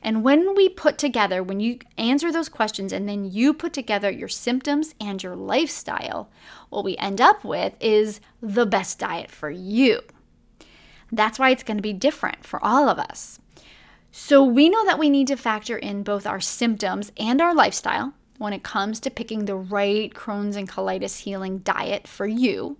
And 0.02 0.24
when 0.24 0.54
we 0.54 0.70
put 0.70 0.98
together, 0.98 1.42
when 1.42 1.60
you 1.60 1.80
answer 1.98 2.32
those 2.32 2.50
questions 2.50 2.92
and 2.92 3.08
then 3.08 3.26
you 3.26 3.54
put 3.54 3.74
together 3.74 4.12
your 4.12 4.28
symptoms 4.28 4.94
and 5.00 5.24
your 5.24 5.36
lifestyle, 5.36 6.30
what 6.70 6.84
we 6.84 6.98
end 6.98 7.22
up 7.22 7.44
with 7.44 7.74
is 7.80 8.20
the 8.42 8.66
best 8.66 9.00
diet 9.00 9.32
for 9.32 9.50
you. 9.50 10.02
That's 11.12 11.40
why 11.40 11.52
it's 11.52 11.64
going 11.64 11.78
to 11.78 11.82
be 11.84 11.94
different 11.94 12.46
for 12.46 12.64
all 12.64 12.90
of 12.90 13.00
us. 13.00 13.40
So 14.16 14.44
we 14.44 14.70
know 14.70 14.86
that 14.86 15.00
we 15.00 15.10
need 15.10 15.26
to 15.30 15.36
factor 15.36 15.76
in 15.76 16.04
both 16.04 16.28
our 16.28 16.40
symptoms 16.40 17.12
and 17.18 17.42
our 17.42 17.56
lifestyle 17.56 18.14
when 18.38 18.54
it 18.54 18.62
comes 18.62 19.00
to 19.00 19.10
picking 19.10 19.46
the 19.46 19.56
right 19.56 20.14
Crohn's 20.14 20.56
and 20.56 20.70
colitis 20.70 21.22
healing 21.22 21.58
diet 21.60 22.08
for 22.08 22.28
you. 22.28 22.78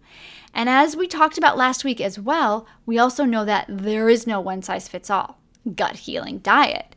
And 0.54 0.70
as 0.70 0.96
we 0.96 1.08
talked 1.08 1.40
about 1.40 1.58
last 1.58 1.84
week 1.84 2.00
as 2.00 2.20
well, 2.20 2.68
we 2.86 3.00
also 3.00 3.26
know 3.26 3.46
that 3.46 3.66
there 3.68 4.10
is 4.10 4.28
no 4.28 4.40
one 4.40 4.62
size 4.62 4.88
fits 4.88 5.10
all 5.10 5.40
gut 5.76 5.96
healing 5.96 6.38
diet. 6.38 6.96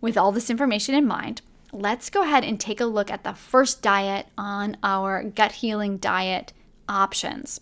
With 0.00 0.16
all 0.16 0.30
this 0.30 0.50
information 0.50 0.94
in 0.94 1.04
mind, 1.04 1.42
let's 1.72 2.10
go 2.10 2.22
ahead 2.22 2.44
and 2.44 2.60
take 2.60 2.80
a 2.80 2.86
look 2.86 3.10
at 3.10 3.24
the 3.24 3.34
first 3.34 3.82
diet 3.82 4.28
on 4.38 4.76
our 4.84 5.24
gut 5.24 5.50
healing 5.50 5.96
diet 5.96 6.52
options. 6.88 7.60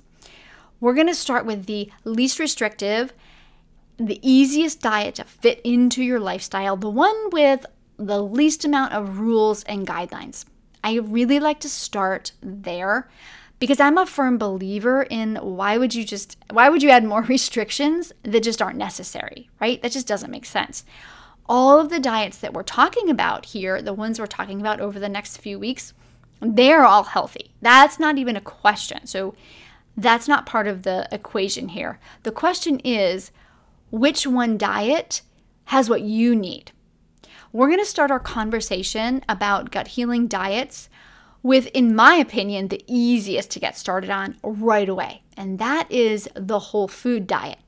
We're 0.78 0.92
going 0.92 1.06
to 1.06 1.14
start 1.14 1.46
with 1.46 1.64
the 1.64 1.90
least 2.04 2.38
restrictive, 2.38 3.14
the 4.06 4.20
easiest 4.22 4.80
diet 4.80 5.16
to 5.16 5.24
fit 5.24 5.60
into 5.64 6.02
your 6.02 6.20
lifestyle, 6.20 6.76
the 6.76 6.90
one 6.90 7.30
with 7.30 7.66
the 7.96 8.22
least 8.22 8.64
amount 8.64 8.92
of 8.92 9.18
rules 9.18 9.62
and 9.64 9.86
guidelines. 9.86 10.44
I 10.84 10.96
really 10.96 11.38
like 11.38 11.60
to 11.60 11.68
start 11.68 12.32
there 12.40 13.08
because 13.58 13.78
I'm 13.78 13.98
a 13.98 14.06
firm 14.06 14.38
believer 14.38 15.04
in 15.04 15.36
why 15.36 15.78
would 15.78 15.94
you 15.94 16.04
just 16.04 16.36
why 16.50 16.68
would 16.68 16.82
you 16.82 16.90
add 16.90 17.04
more 17.04 17.22
restrictions 17.28 18.12
that 18.24 18.42
just 18.42 18.60
aren't 18.60 18.78
necessary, 18.78 19.48
right? 19.60 19.80
That 19.82 19.92
just 19.92 20.08
doesn't 20.08 20.30
make 20.30 20.46
sense 20.46 20.84
all 21.46 21.80
of 21.80 21.90
the 21.90 22.00
diets 22.00 22.38
that 22.38 22.54
we're 22.54 22.62
talking 22.62 23.10
about 23.10 23.46
here, 23.46 23.82
the 23.82 23.92
ones 23.92 24.18
we're 24.18 24.26
talking 24.26 24.60
about 24.60 24.80
over 24.80 24.98
the 24.98 25.08
next 25.08 25.38
few 25.38 25.58
weeks, 25.58 25.92
they're 26.40 26.84
all 26.84 27.04
healthy. 27.04 27.52
That's 27.60 27.98
not 27.98 28.18
even 28.18 28.36
a 28.36 28.40
question. 28.40 29.06
So 29.06 29.34
that's 29.96 30.26
not 30.26 30.46
part 30.46 30.66
of 30.66 30.82
the 30.82 31.08
equation 31.12 31.68
here. 31.68 31.98
The 32.22 32.32
question 32.32 32.80
is 32.80 33.30
which 33.92 34.26
one 34.26 34.56
diet 34.56 35.20
has 35.64 35.88
what 35.88 36.00
you 36.00 36.34
need? 36.34 36.72
We're 37.52 37.68
going 37.68 37.78
to 37.78 37.84
start 37.84 38.10
our 38.10 38.18
conversation 38.18 39.22
about 39.28 39.70
gut 39.70 39.88
healing 39.88 40.26
diets 40.26 40.88
with, 41.42 41.66
in 41.74 41.94
my 41.94 42.14
opinion, 42.14 42.68
the 42.68 42.82
easiest 42.86 43.50
to 43.50 43.60
get 43.60 43.76
started 43.76 44.08
on 44.08 44.36
right 44.42 44.88
away, 44.88 45.22
and 45.36 45.58
that 45.58 45.92
is 45.92 46.26
the 46.34 46.58
whole 46.58 46.88
food 46.88 47.26
diet. 47.26 47.58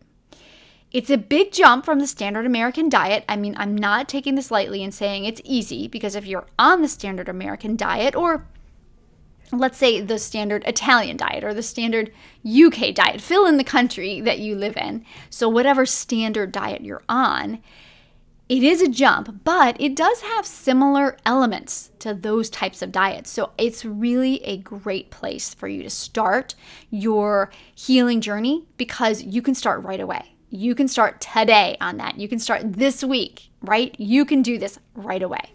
It's 0.90 1.10
a 1.10 1.18
big 1.18 1.52
jump 1.52 1.84
from 1.84 1.98
the 1.98 2.06
standard 2.06 2.46
American 2.46 2.88
diet. 2.88 3.24
I 3.28 3.36
mean, 3.36 3.54
I'm 3.58 3.76
not 3.76 4.08
taking 4.08 4.34
this 4.34 4.50
lightly 4.50 4.82
and 4.82 4.94
saying 4.94 5.24
it's 5.26 5.42
easy 5.44 5.88
because 5.88 6.14
if 6.14 6.24
you're 6.24 6.46
on 6.58 6.80
the 6.80 6.88
standard 6.88 7.28
American 7.28 7.76
diet 7.76 8.16
or 8.16 8.46
let's 9.52 9.78
say 9.78 10.00
the 10.00 10.18
standard 10.18 10.64
Italian 10.66 11.16
diet 11.16 11.44
or 11.44 11.54
the 11.54 11.62
standard 11.62 12.12
UK 12.44 12.94
diet, 12.94 13.20
fill 13.20 13.46
in 13.46 13.56
the 13.56 13.64
country 13.64 14.20
that 14.20 14.38
you 14.38 14.54
live 14.54 14.76
in. 14.76 15.04
So, 15.30 15.48
whatever 15.48 15.86
standard 15.86 16.52
diet 16.52 16.82
you're 16.82 17.04
on, 17.08 17.60
it 18.48 18.62
is 18.62 18.82
a 18.82 18.88
jump, 18.88 19.42
but 19.44 19.80
it 19.80 19.96
does 19.96 20.20
have 20.20 20.44
similar 20.44 21.16
elements 21.24 21.90
to 22.00 22.12
those 22.12 22.50
types 22.50 22.82
of 22.82 22.92
diets. 22.92 23.30
So, 23.30 23.52
it's 23.58 23.84
really 23.84 24.42
a 24.44 24.58
great 24.58 25.10
place 25.10 25.54
for 25.54 25.68
you 25.68 25.82
to 25.82 25.90
start 25.90 26.54
your 26.90 27.50
healing 27.74 28.20
journey 28.20 28.66
because 28.76 29.22
you 29.22 29.42
can 29.42 29.54
start 29.54 29.84
right 29.84 30.00
away. 30.00 30.34
You 30.50 30.74
can 30.74 30.86
start 30.86 31.20
today 31.20 31.76
on 31.80 31.96
that. 31.96 32.18
You 32.18 32.28
can 32.28 32.38
start 32.38 32.74
this 32.74 33.02
week, 33.02 33.50
right? 33.62 33.94
You 33.98 34.24
can 34.24 34.42
do 34.42 34.56
this 34.56 34.78
right 34.94 35.22
away. 35.22 35.54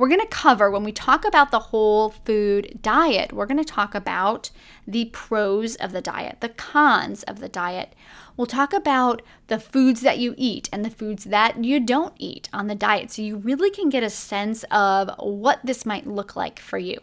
We're 0.00 0.08
going 0.08 0.20
to 0.22 0.26
cover, 0.28 0.70
when 0.70 0.82
we 0.82 0.92
talk 0.92 1.26
about 1.26 1.50
the 1.50 1.58
whole 1.58 2.08
food 2.08 2.78
diet, 2.80 3.34
we're 3.34 3.44
going 3.44 3.62
to 3.62 3.64
talk 3.70 3.94
about 3.94 4.50
the 4.86 5.04
pros 5.12 5.76
of 5.76 5.92
the 5.92 6.00
diet, 6.00 6.38
the 6.40 6.48
cons 6.48 7.22
of 7.24 7.38
the 7.38 7.50
diet. 7.50 7.92
We'll 8.34 8.46
talk 8.46 8.72
about 8.72 9.20
the 9.48 9.60
foods 9.60 10.00
that 10.00 10.18
you 10.18 10.34
eat 10.38 10.70
and 10.72 10.86
the 10.86 10.90
foods 10.90 11.24
that 11.24 11.62
you 11.62 11.80
don't 11.80 12.14
eat 12.16 12.48
on 12.50 12.66
the 12.66 12.74
diet 12.74 13.12
so 13.12 13.20
you 13.20 13.36
really 13.36 13.68
can 13.68 13.90
get 13.90 14.02
a 14.02 14.08
sense 14.08 14.64
of 14.70 15.10
what 15.18 15.60
this 15.64 15.84
might 15.84 16.06
look 16.06 16.34
like 16.34 16.60
for 16.60 16.78
you. 16.78 16.98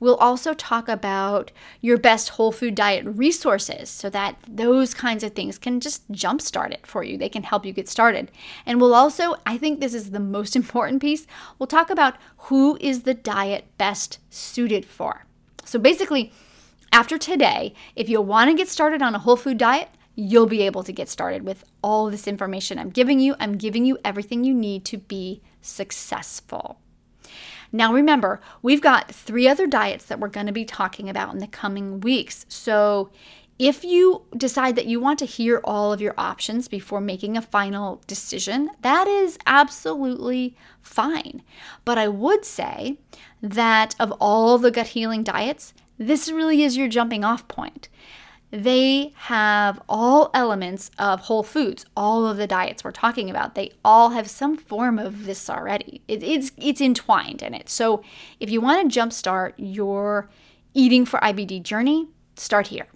We'll 0.00 0.16
also 0.16 0.54
talk 0.54 0.88
about 0.88 1.50
your 1.80 1.98
best 1.98 2.30
whole 2.30 2.52
food 2.52 2.74
diet 2.74 3.04
resources 3.06 3.90
so 3.90 4.10
that 4.10 4.38
those 4.48 4.94
kinds 4.94 5.22
of 5.22 5.32
things 5.32 5.58
can 5.58 5.80
just 5.80 6.10
jumpstart 6.12 6.72
it 6.72 6.86
for 6.86 7.02
you. 7.02 7.16
They 7.16 7.28
can 7.28 7.42
help 7.42 7.64
you 7.64 7.72
get 7.72 7.88
started. 7.88 8.30
And 8.66 8.80
we'll 8.80 8.94
also, 8.94 9.36
I 9.46 9.58
think 9.58 9.80
this 9.80 9.94
is 9.94 10.10
the 10.10 10.20
most 10.20 10.56
important 10.64 11.00
piece, 11.00 11.26
we'll 11.58 11.66
talk 11.66 11.90
about 11.90 12.16
who 12.48 12.76
is 12.80 13.02
the 13.02 13.14
diet 13.14 13.66
best 13.78 14.18
suited 14.30 14.84
for. 14.84 15.26
So 15.64 15.78
basically, 15.78 16.32
after 16.92 17.18
today, 17.18 17.74
if 17.96 18.08
you 18.08 18.20
want 18.20 18.50
to 18.50 18.56
get 18.56 18.68
started 18.68 19.02
on 19.02 19.14
a 19.14 19.18
whole 19.18 19.36
food 19.36 19.58
diet, 19.58 19.88
you'll 20.14 20.46
be 20.46 20.62
able 20.62 20.84
to 20.84 20.92
get 20.92 21.08
started 21.08 21.42
with 21.42 21.64
all 21.82 22.10
this 22.10 22.28
information 22.28 22.78
I'm 22.78 22.90
giving 22.90 23.18
you. 23.18 23.34
I'm 23.40 23.56
giving 23.56 23.84
you 23.84 23.98
everything 24.04 24.44
you 24.44 24.54
need 24.54 24.84
to 24.86 24.98
be 24.98 25.42
successful. 25.60 26.78
Now, 27.72 27.92
remember, 27.92 28.40
we've 28.62 28.80
got 28.80 29.10
three 29.10 29.48
other 29.48 29.66
diets 29.66 30.04
that 30.06 30.20
we're 30.20 30.28
going 30.28 30.46
to 30.46 30.52
be 30.52 30.64
talking 30.64 31.08
about 31.08 31.32
in 31.34 31.40
the 31.40 31.46
coming 31.46 32.00
weeks. 32.00 32.46
So, 32.48 33.10
if 33.58 33.84
you 33.84 34.22
decide 34.36 34.74
that 34.76 34.86
you 34.86 34.98
want 34.98 35.20
to 35.20 35.26
hear 35.26 35.60
all 35.62 35.92
of 35.92 36.00
your 36.00 36.14
options 36.18 36.66
before 36.66 37.00
making 37.00 37.36
a 37.36 37.42
final 37.42 38.02
decision, 38.06 38.70
that 38.82 39.06
is 39.06 39.38
absolutely 39.46 40.56
fine. 40.82 41.42
But 41.84 41.96
I 41.96 42.08
would 42.08 42.44
say 42.44 42.98
that 43.40 43.94
of 44.00 44.12
all 44.20 44.58
the 44.58 44.72
gut 44.72 44.88
healing 44.88 45.22
diets, 45.22 45.72
this 45.98 46.30
really 46.30 46.64
is 46.64 46.76
your 46.76 46.88
jumping 46.88 47.22
off 47.22 47.46
point 47.46 47.88
they 48.54 49.12
have 49.16 49.82
all 49.88 50.30
elements 50.32 50.88
of 50.96 51.22
whole 51.22 51.42
foods. 51.42 51.84
All 51.96 52.24
of 52.24 52.36
the 52.36 52.46
diets 52.46 52.84
we're 52.84 52.92
talking 52.92 53.28
about, 53.28 53.56
they 53.56 53.72
all 53.84 54.10
have 54.10 54.30
some 54.30 54.56
form 54.56 54.96
of 54.96 55.26
this 55.26 55.50
already. 55.50 56.02
It, 56.06 56.22
it's 56.22 56.52
it's 56.56 56.80
entwined 56.80 57.42
in 57.42 57.52
it. 57.52 57.68
So 57.68 58.02
if 58.38 58.50
you 58.50 58.60
want 58.60 58.92
to 58.92 59.00
jumpstart 59.00 59.54
your 59.56 60.30
eating 60.72 61.04
for 61.04 61.18
IBD 61.18 61.64
journey, 61.64 62.06
start 62.36 62.68
here. 62.68 62.86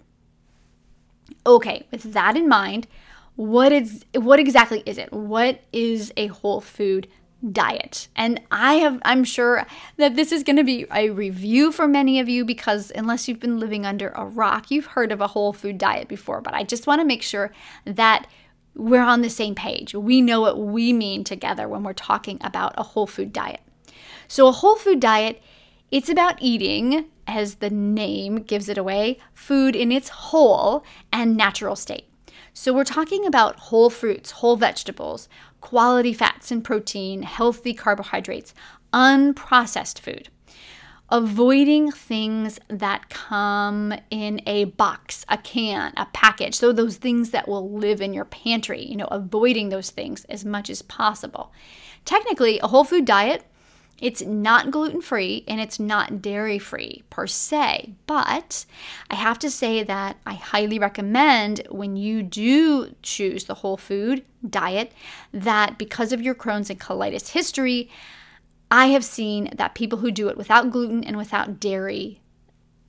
Okay, 1.45 1.85
with 1.91 2.13
that 2.13 2.37
in 2.37 2.47
mind, 2.47 2.87
what 3.35 3.73
is 3.73 4.05
what 4.13 4.39
exactly 4.39 4.81
is 4.85 4.97
it? 4.97 5.11
What 5.11 5.61
is 5.73 6.13
a 6.15 6.27
whole 6.27 6.61
food 6.61 7.09
diet. 7.51 8.07
And 8.15 8.41
I 8.51 8.75
have 8.75 8.99
I'm 9.03 9.23
sure 9.23 9.65
that 9.97 10.15
this 10.15 10.31
is 10.31 10.43
going 10.43 10.57
to 10.57 10.63
be 10.63 10.85
a 10.93 11.09
review 11.09 11.71
for 11.71 11.87
many 11.87 12.19
of 12.19 12.27
you 12.27 12.43
because 12.43 12.91
unless 12.95 13.27
you've 13.27 13.39
been 13.39 13.59
living 13.59 13.85
under 13.85 14.09
a 14.09 14.25
rock, 14.25 14.71
you've 14.71 14.87
heard 14.87 15.11
of 15.11 15.21
a 15.21 15.27
whole 15.27 15.53
food 15.53 15.77
diet 15.77 16.07
before, 16.07 16.41
but 16.41 16.53
I 16.53 16.63
just 16.63 16.87
want 16.87 17.01
to 17.01 17.05
make 17.05 17.21
sure 17.21 17.51
that 17.85 18.27
we're 18.75 19.01
on 19.01 19.21
the 19.21 19.29
same 19.29 19.55
page. 19.55 19.93
We 19.95 20.21
know 20.21 20.41
what 20.41 20.59
we 20.59 20.93
mean 20.93 21.23
together 21.23 21.67
when 21.67 21.83
we're 21.83 21.93
talking 21.93 22.37
about 22.41 22.73
a 22.77 22.83
whole 22.83 23.07
food 23.07 23.33
diet. 23.33 23.61
So 24.27 24.47
a 24.47 24.51
whole 24.51 24.75
food 24.75 24.99
diet 24.99 25.41
it's 25.91 26.09
about 26.09 26.35
eating, 26.39 27.05
as 27.25 27.55
the 27.55 27.71
name 27.71 28.43
gives 28.43 28.69
it 28.69 28.77
away, 28.77 29.17
food 29.33 29.75
in 29.75 29.91
its 29.91 30.09
whole 30.09 30.83
and 31.11 31.35
natural 31.35 31.75
state. 31.75 32.05
So, 32.53 32.73
we're 32.73 32.83
talking 32.83 33.25
about 33.25 33.59
whole 33.59 33.89
fruits, 33.89 34.31
whole 34.31 34.55
vegetables, 34.55 35.29
quality 35.61 36.13
fats 36.13 36.51
and 36.51 36.63
protein, 36.63 37.23
healthy 37.23 37.73
carbohydrates, 37.73 38.53
unprocessed 38.93 39.99
food. 39.99 40.29
Avoiding 41.11 41.91
things 41.91 42.59
that 42.67 43.09
come 43.09 43.95
in 44.11 44.41
a 44.45 44.65
box, 44.65 45.25
a 45.27 45.39
can, 45.39 45.91
a 45.97 46.05
package. 46.13 46.53
So, 46.53 46.71
those 46.71 46.97
things 46.97 47.31
that 47.31 47.47
will 47.47 47.71
live 47.71 47.99
in 47.99 48.13
your 48.13 48.25
pantry, 48.25 48.83
you 48.85 48.95
know, 48.95 49.07
avoiding 49.09 49.69
those 49.69 49.89
things 49.89 50.25
as 50.25 50.45
much 50.45 50.69
as 50.69 50.83
possible. 50.83 51.51
Technically, 52.05 52.59
a 52.59 52.67
whole 52.67 52.83
food 52.83 53.05
diet 53.05 53.43
It's 54.01 54.21
not 54.21 54.71
gluten 54.71 55.01
free 55.01 55.43
and 55.47 55.59
it's 55.59 55.79
not 55.79 56.21
dairy 56.21 56.59
free 56.59 57.03
per 57.09 57.27
se, 57.27 57.93
but 58.07 58.65
I 59.09 59.15
have 59.15 59.39
to 59.39 59.49
say 59.49 59.83
that 59.83 60.17
I 60.25 60.33
highly 60.33 60.79
recommend 60.79 61.67
when 61.69 61.97
you 61.97 62.23
do 62.23 62.95
choose 63.01 63.45
the 63.45 63.55
whole 63.55 63.77
food 63.77 64.23
diet 64.47 64.93
that 65.33 65.77
because 65.77 66.13
of 66.13 66.21
your 66.21 66.35
Crohn's 66.35 66.69
and 66.69 66.79
colitis 66.79 67.29
history, 67.29 67.89
I 68.71 68.87
have 68.87 69.03
seen 69.03 69.49
that 69.55 69.75
people 69.75 69.99
who 69.99 70.11
do 70.11 70.29
it 70.29 70.37
without 70.37 70.71
gluten 70.71 71.03
and 71.03 71.17
without 71.17 71.59
dairy, 71.59 72.21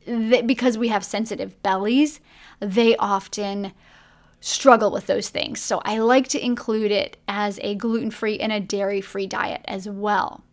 because 0.07 0.79
we 0.79 0.89
have 0.89 1.05
sensitive 1.05 1.61
bellies, 1.63 2.21
they 2.61 2.95
often 2.97 3.73
struggle 4.41 4.91
with 4.91 5.07
those 5.07 5.29
things. 5.29 5.61
So 5.61 5.83
I 5.85 5.99
like 5.99 6.29
to 6.29 6.45
include 6.45 6.91
it 6.93 7.17
as 7.27 7.59
a 7.63 7.75
gluten 7.75 8.11
free 8.11 8.39
and 8.39 8.53
a 8.53 8.61
dairy 8.61 9.01
free 9.01 9.27
diet 9.27 9.63
as 9.67 9.89
well 9.89 10.45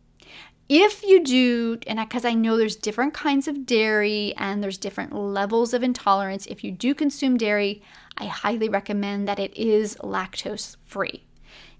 if 0.70 1.04
you 1.04 1.24
do, 1.24 1.80
and 1.88 2.00
because 2.00 2.26
I, 2.26 2.30
I 2.30 2.34
know 2.34 2.58
there's 2.58 2.76
different 2.76 3.14
kinds 3.14 3.48
of 3.48 3.66
dairy 3.66 4.34
and 4.38 4.62
there's 4.62 4.78
different 4.78 5.14
levels 5.14 5.74
of 5.74 5.84
intolerance, 5.84 6.46
if 6.48 6.64
you 6.64 6.72
do 6.72 6.94
consume 6.94 7.38
dairy, 7.38 7.82
I 8.18 8.26
highly 8.26 8.68
recommend 8.68 9.28
that 9.28 9.40
it 9.40 9.56
is 9.56 9.96
lactose 9.98 10.76
free. 10.86 11.24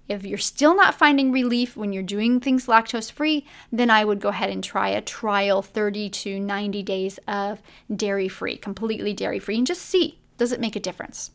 If 0.08 0.24
you're 0.24 0.38
still 0.38 0.74
not 0.74 0.94
finding 0.94 1.32
relief 1.32 1.76
when 1.76 1.92
you're 1.92 2.02
doing 2.02 2.40
things 2.40 2.66
lactose 2.66 3.12
free, 3.12 3.46
then 3.70 3.90
I 3.90 4.04
would 4.04 4.20
go 4.20 4.30
ahead 4.30 4.48
and 4.48 4.64
try 4.64 4.88
a 4.88 5.02
trial 5.02 5.60
30 5.60 6.08
to 6.08 6.40
90 6.40 6.82
days 6.82 7.18
of 7.28 7.60
dairy 7.94 8.28
free, 8.28 8.56
completely 8.56 9.12
dairy 9.12 9.38
free, 9.38 9.58
and 9.58 9.66
just 9.66 9.82
see 9.82 10.18
does 10.38 10.52
it 10.52 10.60
make 10.60 10.76
a 10.76 10.80
difference. 10.80 11.32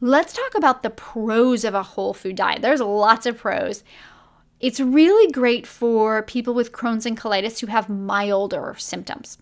Let's 0.00 0.32
talk 0.32 0.54
about 0.54 0.82
the 0.82 0.90
pros 0.90 1.64
of 1.64 1.74
a 1.74 1.82
whole 1.82 2.12
food 2.12 2.36
diet. 2.36 2.62
There's 2.62 2.80
lots 2.80 3.26
of 3.26 3.38
pros. 3.38 3.82
It's 4.60 4.80
really 4.80 5.30
great 5.30 5.66
for 5.66 6.22
people 6.22 6.52
with 6.52 6.72
Crohn's 6.72 7.06
and 7.06 7.16
colitis 7.16 7.60
who 7.60 7.68
have 7.68 7.88
milder 7.88 8.74
symptoms. 8.76 9.38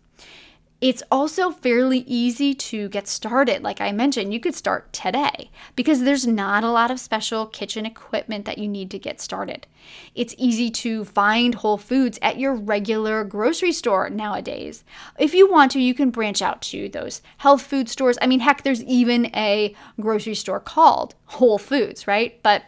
It's 0.79 1.03
also 1.11 1.51
fairly 1.51 2.01
easy 2.01 2.53
to 2.55 2.91
get 2.91 3.09
started. 3.09 3.63
Like 3.63 3.81
I 3.81 3.93
mentioned, 3.93 4.35
you 4.35 4.41
could 4.41 4.55
start 4.55 4.93
today 4.93 5.51
because 5.75 6.03
there's 6.03 6.27
not 6.27 6.65
a 6.65 6.71
lot 6.71 6.91
of 6.91 7.01
special 7.01 7.47
kitchen 7.47 7.87
equipment 7.87 8.45
that 8.45 8.59
you 8.59 8.69
need 8.69 8.91
to 8.91 8.99
get 8.99 9.19
started. 9.19 9.67
It's 10.15 10.35
easy 10.37 10.71
to 10.73 11.07
find 11.07 11.55
whole 11.55 11.79
foods 11.79 12.19
at 12.21 12.39
your 12.39 12.55
regular 12.55 13.25
grocery 13.25 13.73
store 13.73 14.11
nowadays. 14.11 14.85
If 15.19 15.33
you 15.33 15.51
want 15.51 15.73
to, 15.73 15.81
you 15.81 15.95
can 15.95 16.11
branch 16.11 16.43
out 16.43 16.61
to 16.63 16.91
those 16.91 17.23
health 17.39 17.63
food 17.63 17.89
stores. 17.89 18.19
I 18.21 18.27
mean, 18.27 18.41
heck, 18.41 18.63
there's 18.63 18.85
even 18.85 19.35
a 19.35 19.75
grocery 19.99 20.35
store 20.35 20.61
called 20.61 21.15
Whole 21.25 21.57
Foods, 21.57 22.07
right? 22.07 22.39
But 22.43 22.65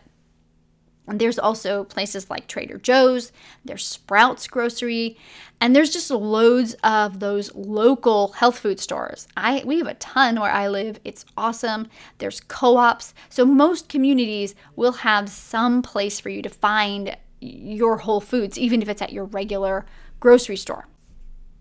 there's 1.12 1.38
also 1.38 1.84
places 1.84 2.28
like 2.28 2.46
Trader 2.46 2.78
Joe's, 2.78 3.32
there's 3.64 3.86
Sprouts 3.86 4.46
Grocery, 4.46 5.16
and 5.60 5.74
there's 5.74 5.92
just 5.92 6.10
loads 6.10 6.74
of 6.84 7.20
those 7.20 7.54
local 7.54 8.32
health 8.32 8.58
food 8.58 8.78
stores. 8.78 9.26
I 9.36 9.62
we 9.64 9.78
have 9.78 9.86
a 9.86 9.94
ton 9.94 10.38
where 10.40 10.52
I 10.52 10.68
live. 10.68 11.00
It's 11.04 11.24
awesome. 11.36 11.88
There's 12.18 12.40
co-ops. 12.40 13.14
So 13.28 13.44
most 13.44 13.88
communities 13.88 14.54
will 14.76 14.92
have 14.92 15.28
some 15.28 15.82
place 15.82 16.20
for 16.20 16.28
you 16.28 16.42
to 16.42 16.48
find 16.48 17.16
your 17.40 17.98
whole 17.98 18.20
foods 18.20 18.58
even 18.58 18.82
if 18.82 18.88
it's 18.88 19.02
at 19.02 19.12
your 19.12 19.24
regular 19.24 19.86
grocery 20.20 20.56
store. 20.56 20.86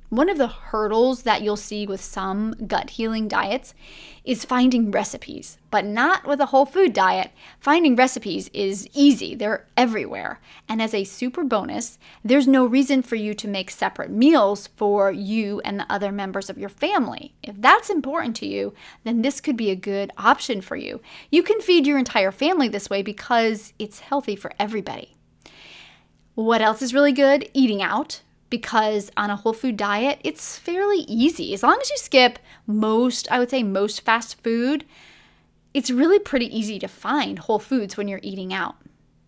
One 0.09 0.29
of 0.29 0.37
the 0.37 0.47
hurdles 0.47 1.23
that 1.23 1.41
you'll 1.41 1.57
see 1.57 1.85
with 1.85 1.99
some 1.99 2.55
gut 2.65 2.91
healing 2.91 3.27
diets 3.27 3.73
is 4.23 4.45
finding 4.45 4.89
recipes, 4.89 5.57
but 5.69 5.83
not 5.83 6.25
with 6.25 6.39
a 6.39 6.45
whole 6.45 6.65
food 6.65 6.93
diet. 6.93 7.31
Finding 7.59 7.93
recipes 7.93 8.49
is 8.53 8.87
easy, 8.93 9.35
they're 9.35 9.67
everywhere. 9.75 10.39
And 10.69 10.81
as 10.81 10.93
a 10.93 11.03
super 11.03 11.43
bonus, 11.43 11.99
there's 12.23 12.47
no 12.47 12.65
reason 12.65 13.01
for 13.01 13.15
you 13.15 13.33
to 13.33 13.49
make 13.49 13.69
separate 13.69 14.09
meals 14.09 14.67
for 14.77 15.11
you 15.11 15.59
and 15.65 15.77
the 15.77 15.91
other 15.91 16.13
members 16.13 16.49
of 16.49 16.57
your 16.57 16.69
family. 16.69 17.33
If 17.43 17.59
that's 17.59 17.89
important 17.89 18.37
to 18.37 18.47
you, 18.47 18.73
then 19.03 19.23
this 19.23 19.41
could 19.41 19.57
be 19.57 19.71
a 19.71 19.75
good 19.75 20.11
option 20.17 20.61
for 20.61 20.77
you. 20.77 21.01
You 21.31 21.43
can 21.43 21.59
feed 21.59 21.85
your 21.85 21.97
entire 21.97 22.31
family 22.31 22.69
this 22.69 22.89
way 22.89 23.01
because 23.01 23.73
it's 23.77 23.99
healthy 23.99 24.37
for 24.37 24.53
everybody. 24.57 25.17
What 26.35 26.61
else 26.61 26.81
is 26.81 26.93
really 26.93 27.11
good? 27.11 27.49
Eating 27.53 27.81
out 27.81 28.21
because 28.49 29.11
on 29.17 29.29
a 29.29 29.35
whole 29.35 29.53
food 29.53 29.77
diet, 29.77 30.19
it's 30.23 30.57
fairly 30.57 30.99
easy. 31.07 31.53
As 31.53 31.63
long 31.63 31.77
as 31.81 31.89
you 31.89 31.97
skip 31.97 32.39
most, 32.65 33.29
I 33.31 33.39
would 33.39 33.49
say 33.49 33.63
most 33.63 34.01
fast 34.01 34.41
food, 34.43 34.86
it's 35.73 35.91
really 35.91 36.19
pretty 36.19 36.55
easy 36.57 36.79
to 36.79 36.88
find 36.88 37.39
whole 37.39 37.60
foods 37.60 37.97
when 37.97 38.07
you're 38.07 38.19
eating 38.23 38.53
out. 38.53 38.75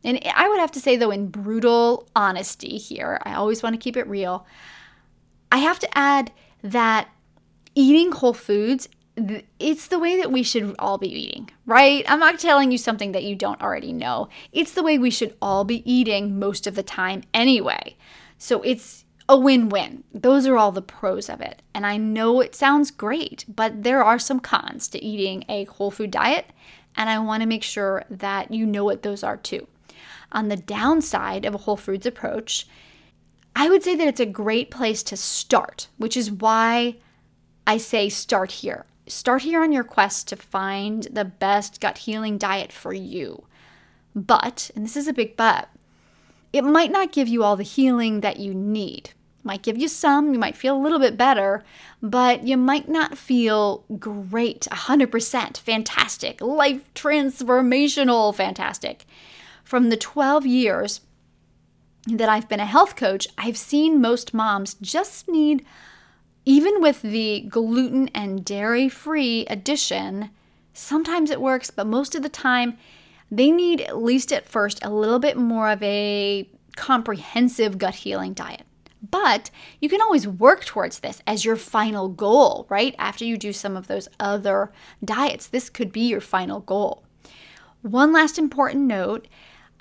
And 0.04 0.20
I 0.34 0.48
would 0.48 0.60
have 0.60 0.72
to 0.72 0.80
say, 0.80 0.96
though, 0.96 1.12
in 1.12 1.28
brutal 1.28 2.08
honesty 2.16 2.78
here, 2.78 3.20
I 3.24 3.34
always 3.34 3.62
want 3.62 3.76
to 3.76 3.80
keep 3.80 3.98
it 3.98 4.08
real. 4.08 4.46
I 5.52 5.58
have 5.58 5.80
to 5.80 5.98
add 5.98 6.32
that 6.64 7.10
eating 7.76 8.12
whole 8.12 8.34
foods, 8.34 8.88
it's 9.60 9.88
the 9.88 10.00
way 10.00 10.18
that 10.18 10.32
we 10.32 10.44
should 10.44 10.76
all 10.80 10.98
be 10.98 11.10
eating, 11.10 11.50
right? 11.66 12.06
I'm 12.08 12.20
not 12.20 12.40
telling 12.40 12.72
you 12.72 12.78
something 12.78 13.12
that 13.12 13.24
you 13.24 13.36
don't 13.36 13.62
already 13.62 13.92
know. 13.92 14.30
It's 14.54 14.72
the 14.72 14.84
way 14.84 14.98
we 14.98 15.12
should 15.12 15.36
all 15.42 15.66
be 15.66 15.90
eating 15.92 16.40
most 16.40 16.68
of 16.68 16.76
the 16.76 16.84
time 16.84 17.24
anyway. 17.34 17.98
So 18.38 18.62
it's 18.62 19.04
a 19.30 19.38
win 19.38 19.70
win. 19.70 20.04
Those 20.12 20.48
are 20.48 20.58
all 20.58 20.72
the 20.72 20.82
pros 20.82 21.30
of 21.30 21.40
it. 21.40 21.62
And 21.72 21.86
I 21.86 21.98
know 21.98 22.42
it 22.42 22.56
sounds 22.56 22.90
great, 22.90 23.46
but 23.48 23.84
there 23.84 24.04
are 24.04 24.18
some 24.18 24.40
cons 24.40 24.88
to 24.90 25.04
eating 25.04 25.46
a 25.48 25.66
whole 25.66 25.92
food 25.92 26.10
diet. 26.10 26.48
And 26.98 27.12
I 27.12 27.20
want 27.20 27.42
to 27.42 27.48
make 27.48 27.62
sure 27.62 28.04
that 28.10 28.52
you 28.52 28.66
know 28.66 28.84
what 28.84 29.04
those 29.04 29.24
are 29.24 29.38
too. 29.38 29.68
On 30.32 30.48
the 30.48 30.58
downside 30.58 31.46
of 31.46 31.54
a 31.54 31.60
whole 31.60 31.78
foods 31.78 32.08
approach, 32.08 32.68
I 33.56 33.70
would 33.70 33.84
say 33.84 33.96
that 33.96 34.08
it's 34.08 34.20
a 34.20 34.26
great 34.26 34.72
place 34.72 35.04
to 35.04 35.16
start, 35.16 35.90
which 35.98 36.18
is 36.18 36.32
why 36.32 36.96
I 37.68 37.78
say 37.78 38.10
start 38.10 38.52
here. 38.52 38.86
Start 39.06 39.44
here 39.44 39.62
on 39.62 39.72
your 39.72 39.84
quest 39.84 40.28
to 40.30 40.36
find 40.36 41.04
the 41.04 41.26
best 41.26 41.80
gut 41.80 42.00
healing 42.00 42.40
diet 42.40 42.72
for 42.72 42.94
you. 42.94 43.46
But, 44.16 44.72
and 44.76 44.84
this 44.84 44.98
is 44.98 45.08
a 45.08 45.14
big 45.14 45.38
but, 45.38 45.70
it 46.52 46.64
might 46.64 46.92
not 46.92 47.12
give 47.12 47.28
you 47.28 47.44
all 47.44 47.56
the 47.56 47.64
healing 47.64 48.22
that 48.22 48.40
you 48.40 48.56
need 48.56 49.12
might 49.50 49.64
give 49.64 49.80
you 49.80 49.88
some, 49.88 50.32
you 50.32 50.38
might 50.38 50.56
feel 50.56 50.78
a 50.78 50.84
little 50.84 51.00
bit 51.00 51.18
better, 51.18 51.64
but 52.04 52.44
you 52.44 52.56
might 52.56 52.88
not 52.88 53.18
feel 53.18 53.84
great, 53.98 54.68
100% 54.72 55.58
fantastic, 55.58 56.40
life 56.40 56.84
transformational 56.94 58.36
fantastic. 58.36 59.08
From 59.64 59.90
the 59.90 59.98
12 59.98 60.46
years 60.46 61.02
that 62.06 62.30
I've 62.30 62.48
been 62.48 62.60
a 62.60 62.66
health 62.68 62.96
coach, 62.96 63.28
I've 63.40 63.58
seen 63.58 64.00
most 64.00 64.36
moms 64.36 64.76
just 64.76 65.28
need, 65.28 65.66
even 66.46 66.80
with 66.80 67.02
the 67.02 67.42
gluten 67.50 68.10
and 68.10 68.46
dairy 68.46 68.88
free 68.88 69.48
addition, 69.48 70.30
sometimes 70.74 71.32
it 71.32 71.42
works, 71.42 71.72
but 71.72 71.88
most 71.88 72.14
of 72.14 72.22
the 72.22 72.30
time, 72.30 72.78
they 73.32 73.50
need, 73.50 73.82
at 73.82 73.98
least 73.98 74.32
at 74.32 74.48
first, 74.48 74.80
a 74.86 74.92
little 74.92 75.18
bit 75.18 75.38
more 75.38 75.72
of 75.72 75.82
a 75.82 76.48
comprehensive 76.76 77.80
gut 77.80 77.96
healing 77.96 78.34
diet. 78.34 78.62
But 79.02 79.50
you 79.80 79.88
can 79.88 80.02
always 80.02 80.28
work 80.28 80.66
towards 80.66 81.00
this 81.00 81.22
as 81.26 81.46
your 81.46 81.56
final 81.56 82.10
goal, 82.10 82.66
right? 82.70 82.96
After 83.00 83.24
you 83.24 83.38
do 83.38 83.54
some 83.54 83.78
of 83.78 83.88
those 83.88 84.10
other 84.20 84.72
diets, 85.04 85.48
this 85.48 85.70
could 85.70 85.92
be 85.92 86.02
your 86.02 86.22
final 86.22 86.60
goal. 86.60 87.04
One 87.82 88.12
last 88.12 88.38
important 88.38 88.86
note 88.86 89.28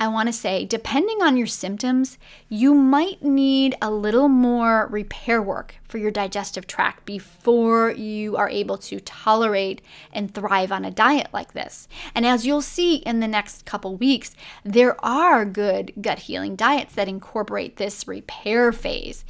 I 0.00 0.06
want 0.06 0.28
to 0.28 0.32
say, 0.32 0.64
depending 0.64 1.22
on 1.22 1.36
your 1.36 1.48
symptoms, 1.48 2.18
you 2.48 2.72
might 2.72 3.20
need 3.20 3.76
a 3.82 3.90
little 3.90 4.28
more 4.28 4.86
repair 4.90 5.42
work 5.42 5.74
for 5.88 5.98
your 5.98 6.12
digestive 6.12 6.68
tract 6.68 7.04
before 7.04 7.90
you 7.90 8.36
are 8.36 8.48
able 8.48 8.78
to 8.78 9.00
tolerate 9.00 9.82
and 10.12 10.32
thrive 10.32 10.70
on 10.70 10.84
a 10.84 10.92
diet 10.92 11.28
like 11.32 11.52
this. 11.52 11.88
And 12.14 12.24
as 12.24 12.46
you'll 12.46 12.62
see 12.62 12.96
in 12.96 13.18
the 13.18 13.26
next 13.26 13.64
couple 13.64 13.96
weeks, 13.96 14.36
there 14.64 15.02
are 15.04 15.44
good 15.44 15.92
gut 16.00 16.20
healing 16.20 16.54
diets 16.54 16.94
that 16.94 17.08
incorporate 17.08 17.76
this 17.76 18.06
repair 18.06 18.70
phase. 18.70 19.24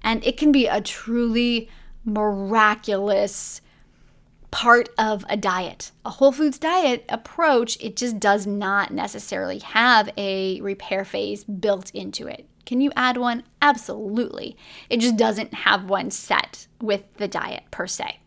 And 0.00 0.24
it 0.24 0.36
can 0.36 0.52
be 0.52 0.68
a 0.68 0.80
truly 0.80 1.68
miraculous 2.04 3.60
part 4.54 4.88
of 4.96 5.26
a 5.28 5.36
diet. 5.36 5.90
A 6.04 6.10
whole 6.10 6.30
foods 6.30 6.60
diet 6.60 7.04
approach, 7.08 7.76
it 7.80 7.96
just 7.96 8.20
does 8.20 8.46
not 8.46 8.92
necessarily 8.92 9.58
have 9.58 10.08
a 10.16 10.60
repair 10.60 11.04
phase 11.04 11.42
built 11.42 11.90
into 11.90 12.28
it. 12.28 12.46
Can 12.64 12.80
you 12.80 12.92
add 12.94 13.16
one? 13.16 13.42
Absolutely. 13.60 14.56
It 14.88 15.00
just 15.00 15.16
doesn't 15.16 15.52
have 15.54 15.90
one 15.90 16.12
set 16.12 16.68
with 16.80 17.02
the 17.16 17.26
diet 17.26 17.64
per 17.72 17.88
se. 17.88 18.20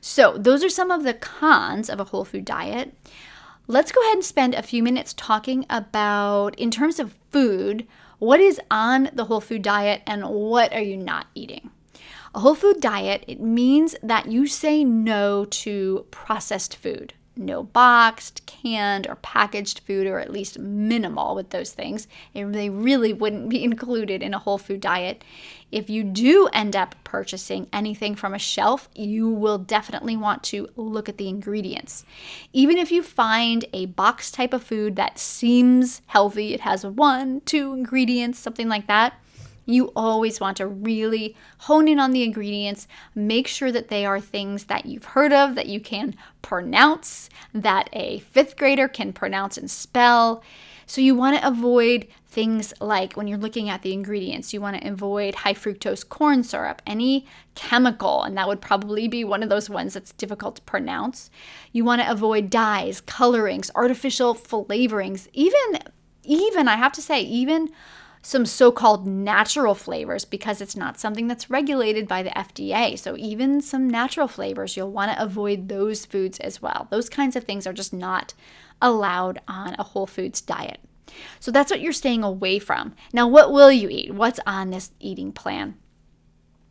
So, 0.00 0.36
those 0.36 0.64
are 0.64 0.68
some 0.68 0.90
of 0.90 1.04
the 1.04 1.14
cons 1.14 1.88
of 1.88 2.00
a 2.00 2.04
whole 2.04 2.24
food 2.24 2.44
diet. 2.44 2.92
Let's 3.68 3.92
go 3.92 4.02
ahead 4.02 4.14
and 4.14 4.24
spend 4.24 4.56
a 4.56 4.62
few 4.62 4.82
minutes 4.82 5.14
talking 5.16 5.64
about, 5.70 6.58
in 6.58 6.72
terms 6.72 6.98
of 6.98 7.14
food, 7.30 7.86
what 8.18 8.40
is 8.40 8.60
on 8.68 9.10
the 9.12 9.26
whole 9.26 9.40
food 9.40 9.62
diet 9.62 10.02
and 10.08 10.28
what 10.28 10.72
are 10.72 10.82
you 10.82 10.96
not 10.96 11.28
eating. 11.36 11.70
A 12.34 12.40
whole 12.40 12.54
food 12.54 12.80
diet, 12.80 13.24
it 13.28 13.40
means 13.40 13.94
that 14.02 14.26
you 14.26 14.46
say 14.46 14.84
no 14.84 15.44
to 15.44 16.06
processed 16.10 16.76
food. 16.76 17.14
no 17.34 17.62
boxed, 17.62 18.44
canned, 18.44 19.06
or 19.06 19.14
packaged 19.16 19.78
food, 19.80 20.06
or 20.06 20.18
at 20.18 20.30
least 20.30 20.58
minimal 20.58 21.34
with 21.34 21.48
those 21.48 21.72
things. 21.72 22.06
they 22.34 22.68
really 22.68 23.14
wouldn't 23.14 23.48
be 23.48 23.64
included 23.70 24.22
in 24.22 24.34
a 24.34 24.38
whole 24.38 24.58
food 24.58 24.82
diet. 24.82 25.24
If 25.70 25.88
you 25.88 26.04
do 26.04 26.48
end 26.52 26.76
up 26.76 26.94
purchasing 27.04 27.68
anything 27.72 28.14
from 28.16 28.34
a 28.34 28.38
shelf, 28.38 28.90
you 28.94 29.30
will 29.30 29.56
definitely 29.56 30.14
want 30.14 30.42
to 30.44 30.68
look 30.76 31.08
at 31.08 31.16
the 31.16 31.28
ingredients. 31.28 32.04
Even 32.52 32.76
if 32.76 32.92
you 32.92 33.02
find 33.02 33.64
a 33.72 33.86
box 33.86 34.30
type 34.30 34.52
of 34.52 34.62
food 34.62 34.96
that 34.96 35.18
seems 35.18 36.02
healthy, 36.08 36.52
it 36.52 36.60
has 36.60 36.84
one, 36.84 37.40
two 37.46 37.72
ingredients, 37.72 38.38
something 38.38 38.68
like 38.68 38.86
that 38.88 39.14
you 39.64 39.92
always 39.94 40.40
want 40.40 40.56
to 40.58 40.66
really 40.66 41.36
hone 41.58 41.88
in 41.88 41.98
on 41.98 42.10
the 42.10 42.22
ingredients, 42.22 42.88
make 43.14 43.46
sure 43.46 43.70
that 43.72 43.88
they 43.88 44.04
are 44.04 44.20
things 44.20 44.64
that 44.64 44.86
you've 44.86 45.04
heard 45.04 45.32
of, 45.32 45.54
that 45.54 45.66
you 45.66 45.80
can 45.80 46.14
pronounce, 46.42 47.28
that 47.54 47.88
a 47.92 48.20
fifth 48.20 48.56
grader 48.56 48.88
can 48.88 49.12
pronounce 49.12 49.56
and 49.56 49.70
spell. 49.70 50.42
So, 50.86 51.00
you 51.00 51.14
want 51.14 51.38
to 51.38 51.46
avoid 51.46 52.08
things 52.32 52.72
like 52.80 53.12
when 53.12 53.26
you're 53.26 53.38
looking 53.38 53.68
at 53.68 53.82
the 53.82 53.92
ingredients, 53.92 54.54
you 54.54 54.60
want 54.60 54.80
to 54.80 54.88
avoid 54.88 55.34
high 55.34 55.52
fructose 55.52 56.06
corn 56.08 56.42
syrup, 56.42 56.80
any 56.86 57.26
chemical, 57.54 58.22
and 58.22 58.36
that 58.36 58.48
would 58.48 58.60
probably 58.60 59.06
be 59.06 59.22
one 59.22 59.42
of 59.42 59.50
those 59.50 59.68
ones 59.68 59.92
that's 59.92 60.12
difficult 60.12 60.56
to 60.56 60.62
pronounce. 60.62 61.30
You 61.72 61.84
want 61.84 62.00
to 62.00 62.10
avoid 62.10 62.48
dyes, 62.48 63.02
colorings, 63.02 63.70
artificial 63.74 64.34
flavorings, 64.34 65.28
even, 65.34 65.78
even, 66.24 66.68
I 66.68 66.76
have 66.76 66.92
to 66.92 67.02
say, 67.02 67.20
even 67.20 67.68
some 68.22 68.46
so 68.46 68.70
called 68.70 69.04
natural 69.04 69.74
flavors 69.74 70.24
because 70.24 70.60
it's 70.60 70.76
not 70.76 70.98
something 70.98 71.26
that's 71.26 71.50
regulated 71.50 72.06
by 72.06 72.22
the 72.22 72.30
FDA. 72.30 72.96
So, 72.96 73.16
even 73.16 73.60
some 73.60 73.90
natural 73.90 74.28
flavors, 74.28 74.76
you'll 74.76 74.92
want 74.92 75.10
to 75.10 75.22
avoid 75.22 75.68
those 75.68 76.06
foods 76.06 76.38
as 76.38 76.62
well. 76.62 76.86
Those 76.90 77.08
kinds 77.08 77.34
of 77.34 77.42
things 77.42 77.66
are 77.66 77.72
just 77.72 77.92
not 77.92 78.32
allowed 78.80 79.40
on 79.48 79.74
a 79.76 79.82
whole 79.82 80.06
foods 80.06 80.40
diet. 80.40 80.78
So, 81.40 81.50
that's 81.50 81.70
what 81.70 81.80
you're 81.80 81.92
staying 81.92 82.22
away 82.22 82.60
from. 82.60 82.94
Now, 83.12 83.26
what 83.26 83.52
will 83.52 83.72
you 83.72 83.88
eat? 83.88 84.14
What's 84.14 84.40
on 84.46 84.70
this 84.70 84.92
eating 85.00 85.32
plan? 85.32 85.74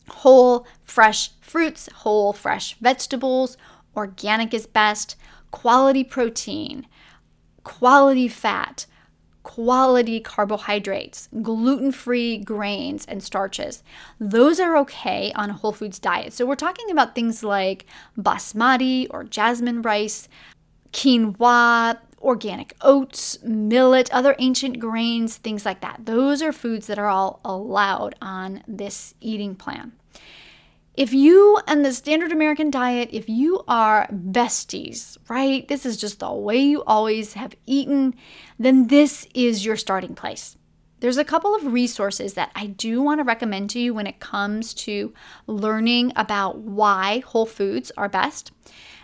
Whole, 0.07 0.65
fresh 0.85 1.31
fruits, 1.41 1.89
whole, 1.95 2.31
fresh 2.31 2.75
vegetables, 2.79 3.57
organic 3.95 4.53
is 4.53 4.67
best, 4.67 5.17
quality 5.51 6.05
protein, 6.05 6.87
quality 7.65 8.29
fat, 8.29 8.85
quality 9.55 10.21
carbohydrates, 10.21 11.27
gluten 11.41 11.91
free 11.91 12.37
grains, 12.37 13.05
and 13.05 13.21
starches. 13.21 13.83
Those 14.17 14.61
are 14.61 14.77
okay 14.77 15.33
on 15.33 15.49
a 15.49 15.53
whole 15.53 15.73
foods 15.73 15.99
diet. 15.99 16.31
So 16.31 16.45
we're 16.45 16.55
talking 16.55 16.89
about 16.89 17.15
things 17.15 17.43
like 17.43 17.85
basmati 18.17 19.07
or 19.09 19.25
jasmine 19.25 19.81
rice, 19.81 20.29
quinoa, 20.93 21.97
organic 22.21 22.77
oats, 22.79 23.43
millet, 23.43 24.09
other 24.13 24.37
ancient 24.39 24.79
grains, 24.79 25.35
things 25.35 25.65
like 25.65 25.81
that. 25.81 26.05
Those 26.05 26.41
are 26.41 26.53
foods 26.53 26.87
that 26.87 26.97
are 26.97 27.09
all 27.09 27.41
allowed 27.43 28.15
on 28.21 28.63
this 28.65 29.15
eating 29.19 29.55
plan. 29.55 29.91
If 31.01 31.13
you 31.13 31.59
and 31.65 31.83
the 31.83 31.93
standard 31.93 32.31
American 32.31 32.69
diet, 32.69 33.09
if 33.11 33.27
you 33.27 33.63
are 33.67 34.07
besties, 34.11 35.17
right? 35.27 35.67
This 35.67 35.83
is 35.83 35.97
just 35.97 36.19
the 36.19 36.31
way 36.31 36.59
you 36.59 36.83
always 36.83 37.33
have 37.33 37.55
eaten, 37.65 38.13
then 38.59 38.85
this 38.85 39.25
is 39.33 39.65
your 39.65 39.77
starting 39.77 40.13
place. 40.13 40.57
There's 40.99 41.17
a 41.17 41.25
couple 41.25 41.55
of 41.55 41.73
resources 41.73 42.35
that 42.35 42.51
I 42.53 42.67
do 42.67 43.01
want 43.01 43.19
to 43.19 43.23
recommend 43.23 43.71
to 43.71 43.79
you 43.79 43.95
when 43.95 44.05
it 44.05 44.19
comes 44.19 44.75
to 44.75 45.11
learning 45.47 46.13
about 46.15 46.59
why 46.59 47.23
whole 47.25 47.47
foods 47.47 47.91
are 47.97 48.07
best. 48.07 48.51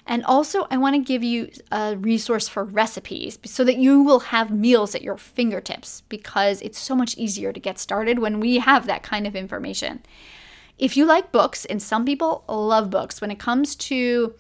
And 0.06 0.24
also, 0.24 0.68
I 0.70 0.78
want 0.78 0.96
to 0.96 1.02
give 1.02 1.24
you 1.24 1.50
a 1.72 1.98
resource 1.98 2.48
for 2.48 2.64
recipes 2.64 3.40
so 3.44 3.64
that 3.64 3.78
you 3.78 4.04
will 4.04 4.20
have 4.20 4.52
meals 4.52 4.94
at 4.94 5.02
your 5.02 5.18
fingertips 5.18 6.04
because 6.10 6.62
it's 6.62 6.78
so 6.78 6.96
much 6.96 7.18
easier 7.18 7.52
to 7.52 7.60
get 7.60 7.80
started 7.80 8.20
when 8.20 8.40
we 8.40 8.60
have 8.60 8.86
that 8.86 9.02
kind 9.02 9.26
of 9.26 9.36
information. 9.36 10.04
If 10.78 10.96
you 10.96 11.06
like 11.06 11.32
books, 11.32 11.66
and 11.66 11.82
some 11.82 12.06
people 12.06 12.44
love 12.48 12.90
books, 12.90 13.20
when 13.20 13.32
it 13.32 13.40
comes 13.40 13.76
to 13.76 14.34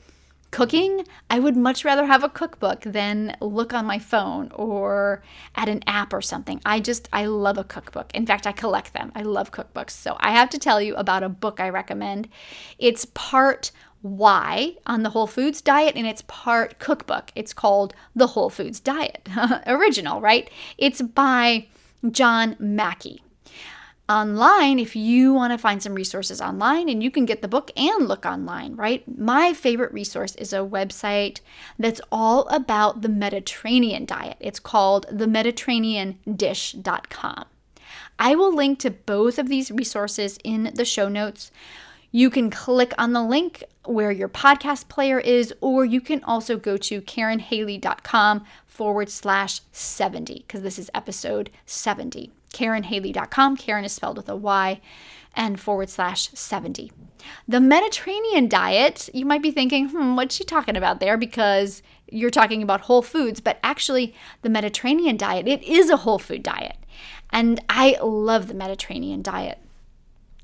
cooking, 0.52 1.06
I 1.30 1.39
would 1.39 1.58
much 1.58 1.84
rather 1.84 2.06
have 2.06 2.23
a 2.23 2.30
cookbook 2.30 2.82
than 2.82 3.36
look 3.41 3.73
on 3.73 3.86
my 3.86 4.00
phone 4.00 4.52
or 4.54 5.23
at 5.56 5.67
an 5.67 5.84
app 5.88 6.13
or 6.13 6.21
something. 6.21 6.62
I 6.65 6.80
just, 6.80 7.10
I 7.12 7.26
love 7.26 7.58
a 7.58 7.63
cookbook. 7.63 8.13
In 8.13 8.26
fact, 8.26 8.47
I 8.47 8.52
collect 8.52 8.93
them. 8.93 9.12
I 9.15 9.23
love 9.23 9.52
cookbooks. 9.52 9.91
So 9.91 10.15
I 10.19 10.32
have 10.32 10.50
to 10.52 10.60
tell 10.60 10.82
you 10.82 10.95
about 10.95 11.23
a 11.23 11.30
book 11.30 11.60
I 11.60 11.69
recommend. 11.69 12.30
It's 12.78 13.06
part 13.06 13.71
why 14.02 14.76
on 14.86 15.04
the 15.04 15.10
Whole 15.10 15.28
Foods 15.28 15.62
diet 15.62 15.95
and 15.95 16.08
it's 16.08 16.23
part 16.28 16.80
cookbook. 16.80 17.32
It's 17.36 17.54
called 17.54 17.93
The 18.15 18.28
Whole 18.28 18.50
Foods 18.50 18.80
Diet. 18.80 19.28
Original, 19.67 20.21
right? 20.21 20.50
It's 20.78 21.02
by 21.02 21.67
John 22.12 22.56
Mackey 22.60 23.21
online 24.10 24.80
if 24.80 24.96
you 24.96 25.34
want 25.34 25.52
to 25.52 25.58
find 25.58 25.84
some 25.84 25.93
resources 25.93 26.39
online 26.39 26.88
and 26.89 27.04
you 27.04 27.12
can 27.12 27.26
get 27.26 27.41
the 27.41 27.48
book 27.48 27.72
and 27.76 28.08
look 28.08 28.26
online, 28.26 28.76
right? 28.76 29.04
My 29.17 29.54
favorite 29.54 29.93
resource 29.93 30.36
is 30.36 30.54
a 30.54 30.58
website 30.58 31.41
that's 31.78 32.02
all 32.12 32.48
about 32.48 33.02
the 33.02 33.10
Mediterranean 33.10 34.06
diet. 34.06 34.38
It's 34.39 34.60
called 34.60 35.06
themediterraneandish.com. 35.12 37.46
I 38.20 38.36
will 38.36 38.54
link 38.54 38.80
to 38.80 38.91
both 38.91 39.38
of 39.38 39.50
these 39.50 39.72
resources 39.72 40.39
in 40.43 40.72
the 40.76 40.86
show 40.86 41.08
notes. 41.08 41.52
You 42.12 42.30
can 42.30 42.50
click 42.50 42.93
on 42.98 43.13
the 43.13 43.24
link 43.24 43.63
where 43.86 44.12
your 44.12 44.30
podcast 44.30 44.88
player 44.88 45.20
is, 45.20 45.54
or 45.62 45.86
you 45.86 46.02
can 46.02 46.24
also 46.24 46.58
go 46.58 46.78
to 46.78 47.02
karynhaley.com 47.02 48.46
forward 48.65 49.10
slash 49.10 49.62
70, 49.72 50.46
because 50.48 50.62
this 50.62 50.80
is 50.80 50.89
episode 50.93 51.50
70. 51.65 52.32
KarynHaley.com. 52.53 53.57
Karyn 53.57 53.86
is 53.86 53.91
spelled 53.93 54.17
with 54.17 54.29
a 54.29 54.36
Y 54.36 54.81
and 55.36 55.60
forward 55.60 55.89
slash 55.89 56.29
70. 56.29 56.91
The 57.47 57.60
Mediterranean 57.60 58.47
diet, 58.47 59.10
you 59.13 59.25
might 59.25 59.41
be 59.41 59.51
thinking, 59.51 59.89
hmm, 59.89 60.15
what's 60.15 60.36
she 60.36 60.43
talking 60.43 60.75
about 60.75 60.99
there? 60.99 61.17
Because 61.17 61.83
you're 62.10 62.29
talking 62.29 62.63
about 62.63 62.81
whole 62.81 63.01
foods, 63.01 63.39
but 63.39 63.60
actually, 63.63 64.15
the 64.41 64.49
Mediterranean 64.49 65.17
diet, 65.17 65.47
it 65.47 65.63
is 65.63 65.89
a 65.89 65.97
whole 65.97 66.19
food 66.19 66.41
diet. 66.41 66.77
And 67.31 67.60
I 67.69 67.97
love 68.01 68.47
the 68.47 68.53
Mediterranean 68.53 69.21
diet. 69.21 69.60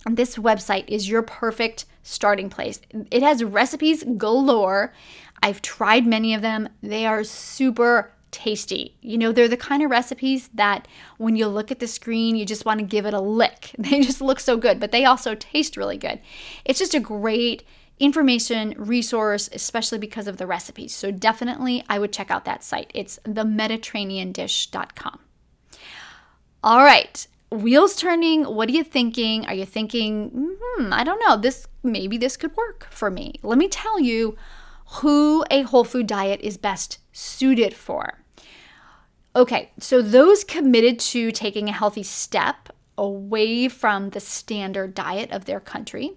This 0.06 0.36
website 0.36 0.86
is 0.88 1.10
your 1.10 1.22
perfect 1.22 1.86
starting 2.04 2.50
place. 2.50 2.82
It 3.10 3.24
has 3.24 3.44
recipes 3.44 4.04
galore. 4.18 4.94
I've 5.42 5.62
tried 5.62 6.06
many 6.06 6.34
of 6.34 6.42
them. 6.42 6.70
They 6.82 7.06
are 7.06 7.24
super 7.24 8.12
tasty. 8.34 8.98
You 9.02 9.18
know, 9.18 9.32
they're 9.32 9.48
the 9.48 9.56
kind 9.56 9.82
of 9.84 9.92
recipes 9.92 10.50
that 10.54 10.88
when 11.18 11.36
you 11.38 11.48
look 11.48 11.72
at 11.72 11.80
the 11.80 11.88
screen, 11.88 12.36
you 12.36 12.46
just 12.46 12.66
want 12.66 12.80
to 12.80 12.86
give 12.86 13.06
it 13.06 13.14
a 13.14 13.22
lick. 13.22 13.72
They 13.84 14.02
just 14.02 14.22
look 14.22 14.40
so 14.40 14.58
good, 14.58 14.80
but 14.80 14.92
they 14.92 15.06
also 15.06 15.36
taste 15.36 15.78
really 15.78 15.98
good. 15.98 16.20
It's 16.66 16.80
just 16.80 16.96
a 16.96 17.00
great 17.00 17.64
information 18.00 18.74
resource, 18.78 19.50
especially 19.54 20.00
because 20.00 20.28
of 20.28 20.38
the 20.38 20.48
recipes. 20.48 20.96
So 20.96 21.12
definitely, 21.12 21.84
I 21.88 22.00
would 22.00 22.12
check 22.12 22.32
out 22.32 22.46
that 22.46 22.64
site. 22.64 22.92
It's 22.94 23.20
themediterraneandish.com. 23.26 25.20
All 26.64 26.84
right, 26.84 27.28
wheels 27.52 27.96
turning. 27.96 28.44
What 28.44 28.70
are 28.70 28.74
you 28.74 28.84
thinking? 28.84 29.46
Are 29.46 29.54
you 29.54 29.66
thinking, 29.66 30.56
hmm, 30.60 30.94
I 30.94 31.04
don't 31.04 31.22
know, 31.28 31.38
this 31.38 31.68
maybe 31.84 32.18
this 32.18 32.38
could 32.38 32.56
work 32.56 32.88
for 32.90 33.12
me? 33.12 33.36
Let 33.44 33.58
me 33.58 33.68
tell 33.68 34.00
you 34.00 34.38
who 35.02 35.44
a 35.50 35.64
whole 35.64 35.84
food 35.84 36.08
diet 36.08 36.40
is 36.42 36.58
best 36.58 37.00
suited 37.12 37.74
for. 37.74 38.23
Okay, 39.36 39.72
so 39.80 40.02
those 40.02 40.44
committed 40.44 41.00
to 41.00 41.32
taking 41.32 41.68
a 41.68 41.74
healthy 41.74 42.04
step 42.04 42.70
away 42.98 43.68
from 43.68 44.12
the 44.12 44.20
standard 44.20 44.94
diet 44.94 45.32
of 45.32 45.46
their 45.46 45.60
country, 45.60 46.12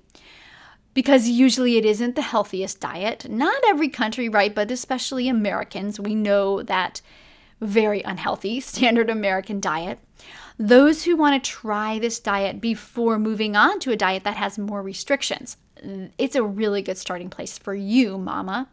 because 0.92 1.28
usually 1.28 1.78
it 1.78 1.84
isn't 1.86 2.14
the 2.14 2.22
healthiest 2.22 2.80
diet. 2.80 3.28
Not 3.28 3.62
every 3.66 3.88
country, 3.88 4.28
right? 4.28 4.54
But 4.54 4.70
especially 4.70 5.28
Americans, 5.28 5.98
we 5.98 6.14
know 6.14 6.62
that 6.62 7.00
very 7.60 8.02
unhealthy 8.02 8.60
standard 8.60 9.08
American 9.08 9.60
diet. 9.60 9.98
Those 10.58 11.04
who 11.04 11.16
want 11.16 11.42
to 11.42 11.50
try 11.50 11.98
this 11.98 12.18
diet 12.18 12.60
before 12.60 13.18
moving 13.18 13.56
on 13.56 13.78
to 13.80 13.92
a 13.92 13.96
diet 13.96 14.24
that 14.24 14.36
has 14.36 14.58
more 14.58 14.82
restrictions, 14.82 15.56
it's 16.18 16.36
a 16.36 16.42
really 16.42 16.82
good 16.82 16.98
starting 16.98 17.30
place 17.30 17.58
for 17.58 17.74
you, 17.74 18.18
mama. 18.18 18.68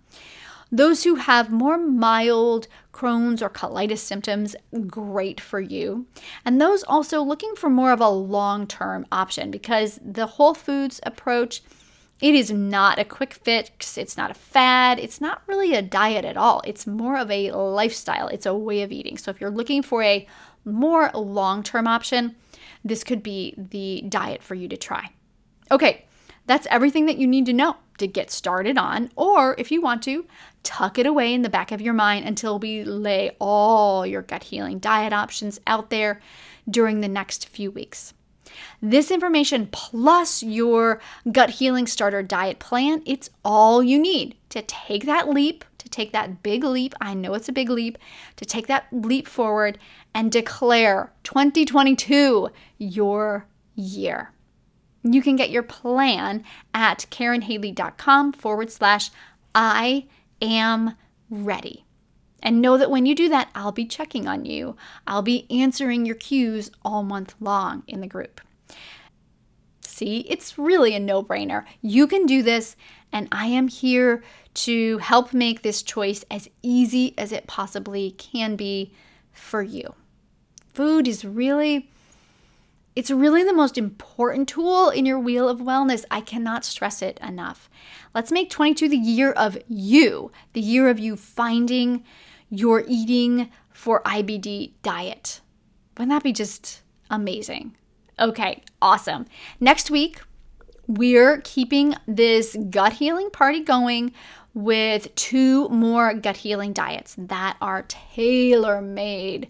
Those 0.74 1.04
who 1.04 1.16
have 1.16 1.52
more 1.52 1.78
mild 1.78 2.68
Crohn's 2.92 3.44
or 3.44 3.50
colitis 3.52 4.00
symptoms, 4.00 4.56
great 4.88 5.40
for 5.40 5.60
you. 5.60 6.08
And 6.44 6.60
those 6.60 6.84
also 6.84 7.22
looking 7.22 7.56
for 7.56 7.70
more 7.70 7.92
of 7.92 8.02
a 8.02 8.10
long 8.10 8.66
term 8.66 9.06
option 9.12 9.52
because 9.52 10.00
the 10.04 10.26
whole 10.26 10.56
foods 10.56 11.00
approach. 11.04 11.62
It 12.22 12.34
is 12.34 12.52
not 12.52 12.98
a 12.98 13.06
quick 13.06 13.34
fix. 13.34 14.00
It's 14.00 14.18
not 14.18 14.32
a 14.32 14.34
fad. 14.34 14.98
It's 14.98 15.22
not 15.22 15.44
really 15.46 15.76
a 15.76 15.82
diet 15.84 16.26
at 16.26 16.38
all. 16.38 16.62
It's 16.66 16.88
more 16.88 17.18
of 17.18 17.30
a 17.30 17.52
lifestyle. 17.52 18.28
It's 18.30 18.46
a 18.48 18.56
way 18.56 18.82
of 18.82 18.92
eating. 18.92 19.18
So, 19.18 19.30
if 19.30 19.40
you're 19.40 19.52
looking 19.52 19.84
for 19.84 20.02
a 20.02 20.26
more 20.66 21.12
long 21.14 21.62
term 21.62 21.86
option, 21.86 22.36
this 22.84 23.04
could 23.04 23.22
be 23.22 23.54
the 23.58 24.06
diet 24.10 24.42
for 24.42 24.56
you 24.56 24.68
to 24.70 24.78
try. 24.78 25.12
Okay, 25.70 26.06
that's 26.48 26.66
everything 26.72 27.06
that 27.06 27.18
you 27.18 27.28
need 27.28 27.46
to 27.46 27.54
know. 27.54 27.76
To 27.98 28.08
get 28.08 28.32
started 28.32 28.78
on, 28.78 29.12
or 29.16 29.56
if 29.58 29.72
you 29.72 29.82
want 29.82 30.04
to, 30.04 30.26
tuck 30.64 30.98
it 30.98 31.06
away 31.06 31.34
in 31.34 31.42
the 31.42 31.50
back 31.50 31.72
of 31.72 31.82
your 31.82 31.94
mind 31.94 32.26
until 32.26 32.60
we 32.60 32.84
lay 32.84 33.36
all 33.40 34.06
your 34.06 34.22
gut 34.22 34.44
healing 34.44 34.80
diet 34.80 35.14
options 35.14 35.60
out 35.68 35.90
there 35.90 36.22
during 36.70 37.02
the 37.02 37.08
next 37.08 37.48
few 37.48 37.70
weeks. 37.70 38.14
This 38.82 39.12
information 39.12 39.68
plus 39.72 40.44
your 40.44 41.02
gut 41.32 41.50
healing 41.52 41.88
starter 41.88 42.22
diet 42.22 42.60
plan, 42.60 43.02
it's 43.06 43.30
all 43.44 43.82
you 43.82 44.00
need 44.00 44.36
to 44.50 44.62
take 44.62 45.06
that 45.06 45.30
leap, 45.30 45.66
to 45.80 45.90
take 45.90 46.12
that 46.12 46.44
big 46.44 46.64
leap. 46.64 46.94
I 47.02 47.14
know 47.14 47.34
it's 47.34 47.50
a 47.50 47.54
big 47.54 47.70
leap, 47.70 47.98
to 48.36 48.46
take 48.46 48.68
that 48.68 48.88
leap 48.92 49.28
forward 49.28 49.80
and 50.14 50.32
declare 50.32 51.12
2022 51.24 52.50
your 52.78 53.48
year. 53.76 54.32
You 55.04 55.22
can 55.22 55.36
get 55.36 55.50
your 55.50 55.64
plan 55.64 56.44
at 56.74 57.06
karynhaley.com 57.12 58.34
forward 58.34 58.72
slash 58.72 59.12
I 59.54 60.08
am 60.42 60.96
ready. 61.30 61.86
And 62.42 62.62
know 62.62 62.78
that 62.78 62.92
when 62.92 63.06
you 63.06 63.16
do 63.16 63.30
that, 63.30 63.50
I'll 63.56 63.72
be 63.72 63.86
checking 63.86 64.28
on 64.28 64.46
you. 64.46 64.76
I'll 65.08 65.22
be 65.22 65.48
answering 65.50 66.06
your 66.06 66.16
cues 66.16 66.72
all 66.84 67.04
month 67.04 67.36
long 67.40 67.84
in 67.88 68.02
the 68.02 68.08
group. 68.08 68.42
See, 69.82 70.20
it's 70.30 70.58
really 70.58 70.96
a 70.96 71.00
no 71.00 71.24
brainer. 71.24 71.66
You 71.82 72.08
can 72.08 72.26
do 72.26 72.42
this, 72.42 72.76
and 73.12 73.28
I 73.32 73.46
am 73.46 73.68
here 73.68 74.24
to 74.56 74.98
help 74.98 75.34
make 75.34 75.62
this 75.62 75.84
choice 75.84 76.26
as 76.30 76.50
easy 76.62 77.14
as 77.18 77.32
it 77.32 77.48
possibly 77.48 78.12
can 78.12 78.56
be 78.56 78.92
for 79.32 79.62
you. 79.62 79.94
Food 80.74 81.08
is 81.08 81.24
really 81.24 81.92
it's 82.96 83.10
really 83.12 83.44
the 83.44 83.54
most 83.54 83.78
important 83.78 84.48
tool 84.48 84.90
in 84.90 85.06
your 85.06 85.20
wheel 85.20 85.50
of 85.50 85.60
wellness. 85.60 86.06
I 86.12 86.22
cannot 86.22 86.66
stress 86.66 87.02
it 87.02 87.20
enough. 87.22 87.70
Let's 88.14 88.32
make 88.32 88.50
22 88.50 88.90
the 88.90 88.98
year 88.98 89.32
of 89.32 89.58
you, 89.68 90.32
the 90.54 90.62
year 90.62 90.90
of 90.90 91.00
you 91.00 91.16
finding 91.16 92.04
your 92.50 92.84
eating 92.88 93.50
for 93.72 94.04
IBD 94.04 94.74
diet. 94.84 95.42
Wouldn't 95.98 96.12
that 96.12 96.24
be 96.24 96.34
just 96.34 96.82
amazing? 97.10 97.76
Okay, 98.20 98.62
awesome. 98.82 99.26
Next 99.60 99.90
week, 99.90 100.22
we're 100.88 101.42
keeping 101.42 101.96
this 102.08 102.56
gut 102.70 102.94
healing 102.94 103.32
party 103.32 103.62
going 103.62 104.14
with 104.54 105.14
two 105.16 105.68
more 105.70 106.14
gut 106.14 106.38
healing 106.38 106.74
diets 106.74 107.16
that 107.18 107.58
are 107.60 107.86
tailor 107.88 108.82
made 108.82 109.50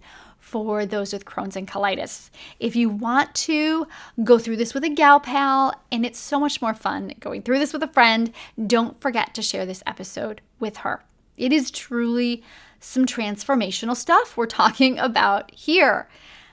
for 0.54 0.86
those 0.86 1.12
with 1.12 1.24
Crohn's 1.24 1.56
and 1.56 1.66
colitis. 1.66 2.30
If 2.60 2.76
you 2.76 2.88
want 2.88 3.34
to 3.34 3.88
go 4.22 4.38
through 4.38 4.58
this 4.58 4.72
with 4.72 4.84
a 4.84 4.88
gal 4.88 5.18
pal, 5.18 5.74
and 5.90 6.06
it's 6.06 6.20
so 6.20 6.38
much 6.38 6.62
more 6.62 6.74
fun 6.74 7.12
going 7.18 7.42
through 7.42 7.58
this 7.58 7.72
with 7.72 7.82
a 7.82 7.88
friend, 7.88 8.30
don't 8.64 9.00
forget 9.00 9.34
to 9.34 9.42
share 9.42 9.66
this 9.66 9.82
episode 9.84 10.42
with 10.60 10.76
her. 10.78 11.02
It 11.36 11.52
is 11.52 11.72
truly 11.72 12.44
some 12.78 13.04
transformational 13.04 13.96
stuff 13.96 14.36
we're 14.36 14.46
talking 14.46 14.96
about 14.96 15.50
here. 15.52 16.08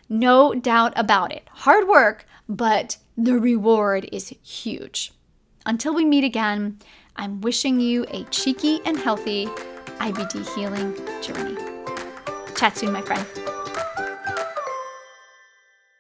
No 0.10 0.56
doubt 0.56 0.94
about 0.96 1.32
it. 1.32 1.48
Hard 1.52 1.88
work, 1.88 2.26
but 2.50 2.98
the 3.16 3.38
reward 3.38 4.10
is 4.12 4.34
huge. 4.44 5.12
Until 5.64 5.94
we 5.94 6.06
meet 6.06 6.24
again, 6.24 6.80
I'm 7.18 7.40
wishing 7.42 7.80
you 7.80 8.08
a 8.10 8.24
cheeky 8.32 8.82
and 8.84 8.98
healthy 8.98 9.46
IBD 10.00 10.56
healing 10.56 10.96
journey. 11.22 11.56
Chat 12.56 12.76
soon, 12.78 12.94
my 12.94 13.04
friend. 13.04 13.51